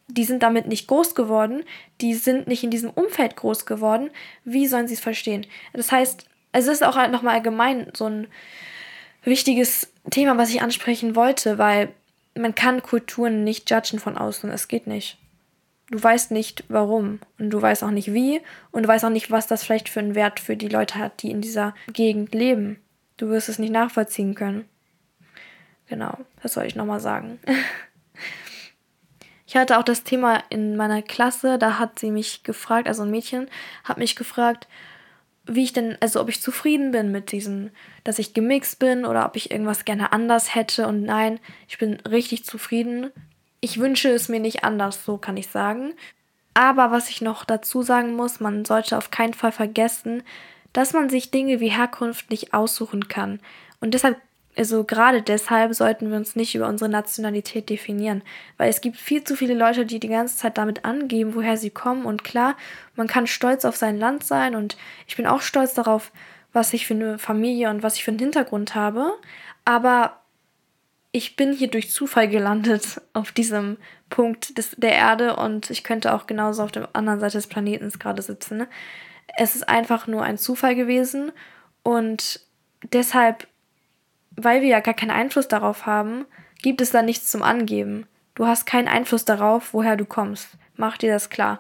Die 0.07 0.25
sind 0.25 0.43
damit 0.43 0.67
nicht 0.67 0.89
groß 0.89 1.15
geworden, 1.15 1.65
die 2.01 2.15
sind 2.15 2.47
nicht 2.47 2.65
in 2.65 2.71
diesem 2.71 2.91
Umfeld 2.91 3.37
groß 3.37 3.67
geworden. 3.67 4.11
Wie 4.45 4.67
sollen 4.67 4.89
sie 4.89 4.95
es 4.95 5.01
verstehen? 5.01 5.47
Das 5.75 5.93
heißt, 5.93 6.27
es 6.59 6.67
ist 6.67 6.85
auch 6.85 6.97
halt 6.97 7.13
nochmal 7.13 7.37
allgemein 7.37 7.91
so 7.95 8.07
ein 8.07 8.27
wichtiges 9.23 9.93
Thema, 10.11 10.39
was 10.39 10.51
ich 10.51 10.63
ansprechen 10.63 11.15
wollte, 11.17 11.59
weil 11.59 11.93
man 12.35 12.55
kann 12.55 12.83
Kulturen 12.83 13.45
nicht 13.45 13.71
judgen 13.71 13.99
von 13.99 14.17
außen. 14.17 14.51
Es 14.51 14.69
geht 14.69 14.87
nicht. 14.87 15.19
Du 15.91 16.03
weißt 16.03 16.31
nicht 16.33 16.65
warum 16.69 17.21
und 17.39 17.51
du 17.51 17.63
weißt 17.63 17.83
auch 17.83 17.91
nicht 17.91 18.13
wie 18.13 18.41
und 18.71 18.83
du 18.83 18.89
weißt 18.89 19.05
auch 19.05 19.11
nicht, 19.11 19.31
was 19.31 19.47
das 19.47 19.65
vielleicht 19.65 19.89
für 19.89 20.01
einen 20.01 20.15
Wert 20.15 20.39
für 20.39 20.57
die 20.57 20.69
Leute 20.69 20.97
hat, 20.97 21.23
die 21.23 21.31
in 21.31 21.41
dieser 21.41 21.75
Gegend 21.93 22.35
leben. 22.35 22.79
Du 23.17 23.29
wirst 23.29 23.49
es 23.49 23.59
nicht 23.59 23.73
nachvollziehen 23.73 24.35
können. 24.35 24.69
Genau, 25.89 26.19
das 26.43 26.53
soll 26.53 26.65
ich 26.65 26.77
nochmal 26.77 27.01
sagen. 27.01 27.39
Ich 29.49 29.57
hatte 29.57 29.79
auch 29.79 29.83
das 29.83 30.05
Thema 30.05 30.43
in 30.51 30.77
meiner 30.77 31.01
Klasse, 31.01 31.57
da 31.57 31.79
hat 31.79 31.99
sie 31.99 32.11
mich 32.11 32.43
gefragt, 32.43 32.87
also 32.87 33.05
ein 33.05 33.11
Mädchen 33.11 33.49
hat 33.83 33.97
mich 33.97 34.15
gefragt, 34.15 34.69
wie 35.49 35.65
ich 35.65 35.73
denn, 35.73 35.97
also 36.01 36.21
ob 36.21 36.29
ich 36.29 36.41
zufrieden 36.41 36.91
bin 36.91 37.11
mit 37.11 37.33
diesem, 37.33 37.71
dass 38.05 38.19
ich 38.19 38.35
gemixt 38.35 38.79
bin 38.79 39.05
oder 39.05 39.27
ob 39.27 39.37
ich 39.37 39.51
irgendwas 39.51 39.85
gerne 39.85 40.13
anders 40.13 40.55
hätte. 40.55 40.87
Und 40.87 41.03
nein, 41.03 41.41
ich 41.69 41.79
bin 41.79 41.95
richtig 42.01 42.45
zufrieden 42.45 43.11
ich 43.61 43.79
wünsche 43.79 44.11
es 44.11 44.29
mir 44.29 44.41
nicht 44.41 44.65
anders, 44.65 45.05
so 45.05 45.19
kann 45.19 45.37
ich 45.37 45.49
sagen. 45.49 45.95
Aber 46.55 46.91
was 46.91 47.09
ich 47.09 47.21
noch 47.21 47.45
dazu 47.45 47.83
sagen 47.83 48.15
muss, 48.17 48.41
man 48.41 48.65
sollte 48.65 48.97
auf 48.97 49.11
keinen 49.11 49.35
Fall 49.35 49.53
vergessen, 49.53 50.23
dass 50.73 50.93
man 50.93 51.09
sich 51.09 51.31
Dinge 51.31 51.61
wie 51.61 51.69
Herkunft 51.69 52.31
nicht 52.31 52.55
aussuchen 52.55 53.09
kann. 53.09 53.41
Und 53.81 53.95
deshalb, 53.95 54.19
also 54.59 54.85
gerade 54.85 55.23
deshalb 55.23 55.73
sollten 55.75 56.11
wir 56.11 56.17
uns 56.17 56.35
nicht 56.35 56.55
über 56.55 56.69
unsere 56.69 56.91
Nationalität 56.91 57.71
definieren. 57.71 58.23
Weil 58.57 58.69
es 58.69 58.81
gibt 58.81 58.97
viel 58.97 59.23
zu 59.23 59.37
viele 59.37 59.55
Leute, 59.55 59.87
die 59.87 60.01
die 60.01 60.09
ganze 60.09 60.37
Zeit 60.37 60.59
damit 60.59 60.85
angeben, 60.85 61.35
woher 61.35 61.57
sie 61.57 61.71
kommen. 61.71 62.05
Und 62.05 62.25
klar, 62.25 62.57
man 62.97 63.07
kann 63.07 63.27
stolz 63.27 63.65
auf 63.65 63.77
sein 63.77 63.99
Land 63.99 64.25
sein 64.25 64.55
und 64.55 64.77
ich 65.07 65.17
bin 65.17 65.27
auch 65.27 65.43
stolz 65.43 65.75
darauf, 65.75 66.11
was 66.53 66.73
ich 66.73 66.87
für 66.87 66.95
eine 66.95 67.19
Familie 67.19 67.71
und 67.71 67.83
was 67.83 67.97
ich 67.97 68.05
für 68.05 68.11
einen 68.11 68.19
Hintergrund 68.19 68.75
habe. 68.75 69.13
Aber 69.65 70.21
ich 71.13 71.37
bin 71.37 71.53
hier 71.53 71.69
durch 71.69 71.91
Zufall 71.91 72.29
gelandet 72.29 73.01
auf 73.13 73.33
diesem 73.33 73.77
Punkt 74.11 74.57
des, 74.59 74.71
der 74.77 74.93
Erde 74.93 75.37
und 75.37 75.71
ich 75.71 75.85
könnte 75.85 76.15
auch 76.15 76.27
genauso 76.27 76.63
auf 76.63 76.73
der 76.73 76.89
anderen 76.95 77.21
Seite 77.21 77.39
des 77.39 77.47
Planeten 77.47 77.91
gerade 77.91 78.23
sitzen. 78.23 78.59
Ne? 78.59 78.69
Es 79.37 79.55
ist 79.55 79.69
einfach 79.69 80.07
nur 80.07 80.23
ein 80.23 80.39
Zufall 80.39 80.75
gewesen 80.75 81.33
und 81.83 82.41
deshalb, 82.93 83.48
weil 84.39 84.63
wir 84.63 84.69
ja 84.69 84.81
gar 84.81 84.95
keinen 84.95 85.11
Einfluss 85.11 85.49
darauf 85.49 85.87
haben, 85.87 86.27
gibt 86.63 86.81
es 86.81 86.91
da 86.91 87.03
nichts 87.03 87.31
zum 87.31 87.43
Angeben. 87.43 88.07
Du 88.35 88.47
hast 88.47 88.67
keinen 88.67 88.89
Einfluss 88.89 89.25
darauf, 89.25 89.75
woher 89.75 89.97
du 89.97 90.05
kommst. 90.05 90.51
Mach 90.77 90.97
dir 90.97 91.13
das 91.13 91.29
klar. 91.29 91.59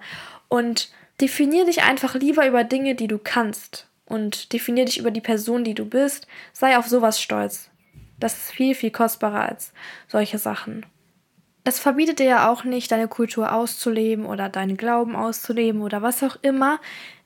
Und 0.49 0.91
definier 1.21 1.65
dich 1.65 1.83
einfach 1.83 2.15
lieber 2.15 2.47
über 2.47 2.65
Dinge, 2.65 2.95
die 2.95 3.09
du 3.09 3.19
kannst. 3.19 3.89
Und 4.07 4.53
definier 4.53 4.85
dich 4.85 4.99
über 4.99 5.11
die 5.11 5.21
Person, 5.21 5.65
die 5.65 5.75
du 5.75 5.85
bist. 5.85 6.27
Sei 6.53 6.79
auf 6.79 6.87
sowas 6.87 7.21
stolz. 7.21 7.71
Das 8.21 8.35
ist 8.35 8.53
viel, 8.53 8.75
viel 8.75 8.91
kostbarer 8.91 9.49
als 9.49 9.73
solche 10.07 10.39
Sachen. 10.39 10.87
Es 11.65 11.79
verbietet 11.79 12.19
dir 12.19 12.27
ja 12.27 12.51
auch 12.51 12.65
nicht, 12.65 12.91
deine 12.91 13.09
Kultur 13.09 13.53
auszuleben 13.53 14.25
oder 14.25 14.49
deinen 14.49 14.77
Glauben 14.77 15.17
auszuleben 15.17 15.83
oder 15.83 16.01
was 16.01 16.23
auch 16.23 16.37
immer. 16.43 16.81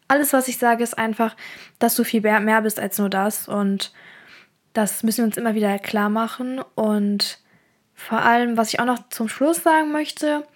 Alles, 0.08 0.32
was 0.32 0.48
ich 0.48 0.58
sage, 0.58 0.82
ist 0.82 0.98
einfach, 0.98 1.36
dass 1.78 1.94
du 1.94 2.04
viel 2.04 2.20
mehr 2.20 2.62
bist 2.62 2.80
als 2.80 2.98
nur 2.98 3.08
das. 3.08 3.48
Und 3.48 3.92
das 4.72 5.02
müssen 5.02 5.18
wir 5.18 5.24
uns 5.24 5.36
immer 5.36 5.54
wieder 5.54 5.78
klar 5.78 6.08
machen. 6.08 6.60
Und 6.74 7.38
vor 7.94 8.20
allem, 8.20 8.56
was 8.56 8.72
ich 8.72 8.80
auch 8.80 8.86
noch 8.86 9.08
zum 9.10 9.28
Schluss 9.28 9.62
sagen 9.62 9.92
möchte, 9.92 10.46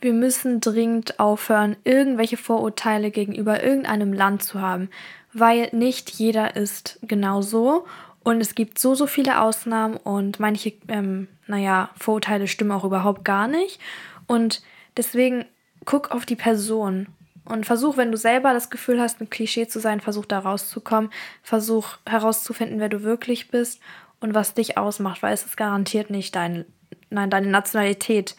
wir 0.00 0.12
müssen 0.12 0.60
dringend 0.60 1.18
aufhören, 1.18 1.76
irgendwelche 1.84 2.36
Vorurteile 2.36 3.10
gegenüber 3.10 3.62
irgendeinem 3.62 4.12
Land 4.12 4.42
zu 4.42 4.60
haben, 4.60 4.90
weil 5.32 5.68
nicht 5.72 6.10
jeder 6.10 6.56
ist 6.56 6.98
genau 7.02 7.42
so 7.42 7.86
und 8.26 8.40
es 8.40 8.54
gibt 8.54 8.78
so, 8.78 8.94
so 8.94 9.06
viele 9.06 9.40
Ausnahmen 9.40 9.96
und 9.96 10.40
manche, 10.40 10.72
ähm, 10.88 11.28
naja, 11.46 11.90
Vorurteile 11.96 12.48
stimmen 12.48 12.72
auch 12.72 12.84
überhaupt 12.84 13.24
gar 13.24 13.46
nicht. 13.46 13.80
Und 14.26 14.62
deswegen 14.96 15.44
guck 15.84 16.10
auf 16.10 16.26
die 16.26 16.34
Person 16.34 17.06
und 17.46 17.64
versuch, 17.64 17.96
wenn 17.96 18.10
du 18.10 18.16
selber 18.16 18.52
das 18.52 18.70
Gefühl 18.70 19.00
hast, 19.00 19.20
ein 19.20 19.30
Klischee 19.30 19.68
zu 19.68 19.78
sein, 19.78 20.00
versuch 20.00 20.26
da 20.26 20.40
rauszukommen. 20.40 21.10
Versuch 21.42 21.96
herauszufinden, 22.04 22.80
wer 22.80 22.88
du 22.88 23.02
wirklich 23.02 23.48
bist 23.48 23.80
und 24.20 24.34
was 24.34 24.54
dich 24.54 24.76
ausmacht, 24.76 25.22
weil 25.22 25.32
es 25.32 25.46
ist 25.46 25.56
garantiert 25.56 26.10
nicht 26.10 26.34
dein, 26.34 26.64
nein, 27.08 27.30
deine 27.30 27.48
Nationalität. 27.48 28.36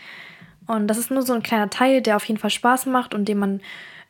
Und 0.68 0.88
das 0.88 0.98
ist 0.98 1.10
nur 1.10 1.22
so 1.22 1.34
ein 1.34 1.44
kleiner 1.44 1.70
Teil, 1.70 2.02
der 2.02 2.18
auf 2.18 2.26
jeden 2.26 2.40
Fall 2.40 2.50
Spaß 2.50 2.88
macht 2.88 3.14
und 3.14 3.26
den 3.26 3.40
man 3.40 3.62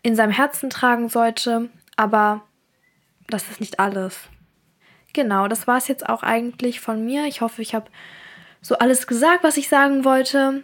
in 0.01 0.15
seinem 0.15 0.31
Herzen 0.31 0.71
tragen 0.71 1.09
sollte. 1.09 1.69
Aber 1.95 2.41
das 3.29 3.49
ist 3.49 3.59
nicht 3.59 3.79
alles. 3.79 4.19
genau, 5.13 5.47
das 5.47 5.67
war 5.67 5.77
es 5.77 5.87
jetzt 5.87 6.07
auch 6.07 6.23
eigentlich 6.23 6.79
von 6.79 7.05
mir. 7.05 7.25
Ich 7.25 7.41
hoffe, 7.41 7.61
ich 7.61 7.75
habe 7.75 7.89
so 8.61 8.77
alles 8.77 9.05
gesagt, 9.05 9.43
was 9.43 9.57
ich 9.57 9.67
sagen 9.67 10.05
wollte. 10.05 10.63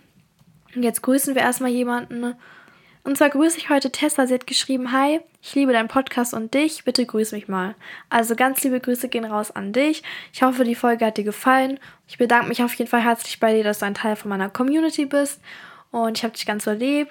Jetzt 0.75 1.03
grüßen 1.03 1.35
wir 1.35 1.41
erstmal 1.43 1.71
jemanden. 1.71 2.35
Und 3.03 3.17
zwar 3.17 3.29
grüße 3.29 3.57
ich 3.57 3.69
heute 3.69 3.91
Tessa. 3.91 4.27
Sie 4.27 4.33
hat 4.33 4.47
geschrieben: 4.47 4.91
Hi, 4.93 5.19
ich 5.41 5.55
liebe 5.55 5.73
deinen 5.73 5.89
Podcast 5.89 6.33
und 6.33 6.53
dich. 6.53 6.85
Bitte 6.85 7.05
grüß 7.05 7.33
mich 7.33 7.47
mal. 7.49 7.75
Also 8.09 8.35
ganz 8.35 8.63
liebe 8.63 8.79
Grüße 8.79 9.09
gehen 9.09 9.25
raus 9.25 9.51
an 9.51 9.73
dich. 9.73 10.03
Ich 10.31 10.41
hoffe, 10.41 10.63
die 10.63 10.75
Folge 10.75 11.05
hat 11.05 11.17
dir 11.17 11.25
gefallen. 11.25 11.79
Ich 12.07 12.17
bedanke 12.17 12.47
mich 12.47 12.63
auf 12.63 12.73
jeden 12.75 12.89
Fall 12.89 13.01
herzlich 13.01 13.39
bei 13.41 13.53
dir, 13.53 13.63
dass 13.63 13.79
du 13.79 13.85
ein 13.85 13.93
Teil 13.93 14.15
von 14.15 14.29
meiner 14.29 14.49
Community 14.49 15.05
bist. 15.05 15.41
Und 15.91 16.17
ich 16.17 16.23
habe 16.23 16.33
dich 16.33 16.45
ganz 16.45 16.63
so 16.63 16.71
lieb. 16.71 17.09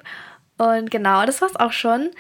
Und 0.57 0.91
genau, 0.91 1.27
das 1.27 1.43
war's 1.43 1.57
auch 1.57 1.73
schon 1.73 2.11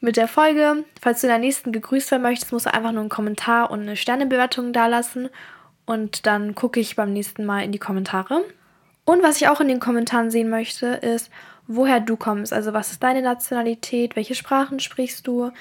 mit 0.00 0.16
der 0.16 0.26
Folge. 0.26 0.84
Falls 1.00 1.20
du 1.20 1.28
in 1.28 1.32
der 1.32 1.38
nächsten 1.38 1.70
gegrüßt 1.70 2.10
werden 2.10 2.22
möchtest, 2.22 2.52
musst 2.52 2.66
du 2.66 2.74
einfach 2.74 2.92
nur 2.92 3.00
einen 3.00 3.10
Kommentar 3.10 3.70
und 3.70 3.82
eine 3.82 3.96
Sternebewertung 3.96 4.72
dalassen. 4.72 5.28
Und 5.86 6.26
dann 6.26 6.56
gucke 6.56 6.80
ich 6.80 6.96
beim 6.96 7.12
nächsten 7.12 7.44
Mal 7.44 7.62
in 7.62 7.72
die 7.72 7.78
Kommentare. 7.78 8.44
Und 9.04 9.22
was 9.22 9.36
ich 9.36 9.48
auch 9.48 9.60
in 9.60 9.68
den 9.68 9.80
Kommentaren 9.80 10.30
sehen 10.30 10.50
möchte, 10.50 10.86
ist, 10.86 11.30
woher 11.70 12.00
du 12.00 12.16
kommst. 12.16 12.52
Also 12.52 12.72
was 12.72 12.90
ist 12.90 13.02
deine 13.02 13.22
Nationalität, 13.22 14.16
welche 14.16 14.34
Sprachen 14.34 14.80
sprichst 14.80 15.26
du 15.26 15.52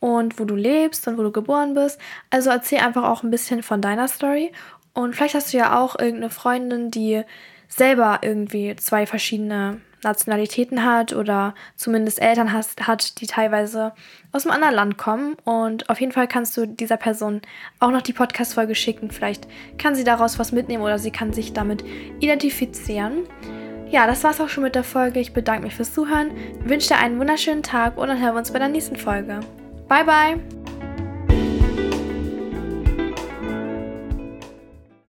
und 0.00 0.40
wo 0.40 0.44
du 0.44 0.56
lebst 0.56 1.06
und 1.06 1.18
wo 1.18 1.22
du 1.22 1.30
geboren 1.30 1.74
bist. 1.74 2.00
Also 2.30 2.50
erzähl 2.50 2.78
einfach 2.80 3.04
auch 3.04 3.22
ein 3.22 3.30
bisschen 3.30 3.62
von 3.62 3.82
deiner 3.82 4.08
Story. 4.08 4.52
Und 4.94 5.14
vielleicht 5.14 5.34
hast 5.34 5.52
du 5.52 5.58
ja 5.58 5.78
auch 5.78 5.98
irgendeine 5.98 6.30
Freundin, 6.30 6.90
die 6.90 7.22
selber 7.68 8.20
irgendwie 8.22 8.74
zwei 8.76 9.06
verschiedene 9.06 9.80
Nationalitäten 10.02 10.82
hat 10.82 11.12
oder 11.12 11.54
zumindest 11.76 12.22
Eltern 12.22 12.54
hast, 12.54 12.86
hat, 12.86 13.20
die 13.20 13.26
teilweise 13.26 13.92
aus 14.32 14.46
einem 14.46 14.54
anderen 14.54 14.74
Land 14.74 14.98
kommen. 14.98 15.34
Und 15.44 15.90
auf 15.90 16.00
jeden 16.00 16.12
Fall 16.12 16.26
kannst 16.26 16.56
du 16.56 16.66
dieser 16.66 16.96
Person 16.96 17.42
auch 17.80 17.90
noch 17.90 18.02
die 18.02 18.14
Podcast-Folge 18.14 18.74
schicken. 18.74 19.10
Vielleicht 19.10 19.46
kann 19.76 19.94
sie 19.94 20.04
daraus 20.04 20.38
was 20.38 20.52
mitnehmen 20.52 20.82
oder 20.82 20.98
sie 20.98 21.10
kann 21.10 21.34
sich 21.34 21.52
damit 21.52 21.84
identifizieren. 22.18 23.26
Ja, 23.90 24.06
das 24.06 24.22
war's 24.22 24.40
auch 24.40 24.48
schon 24.48 24.62
mit 24.62 24.74
der 24.74 24.84
Folge. 24.84 25.20
Ich 25.20 25.32
bedanke 25.32 25.64
mich 25.64 25.74
fürs 25.74 25.92
Zuhören, 25.92 26.30
wünsche 26.64 26.88
dir 26.88 26.98
einen 26.98 27.18
wunderschönen 27.18 27.62
Tag 27.62 27.96
und 27.98 28.08
dann 28.08 28.20
hören 28.20 28.34
wir 28.34 28.38
uns 28.38 28.52
bei 28.52 28.58
der 28.58 28.68
nächsten 28.68 28.96
Folge. 28.96 29.40
Bye, 29.88 30.04
bye! 30.04 30.59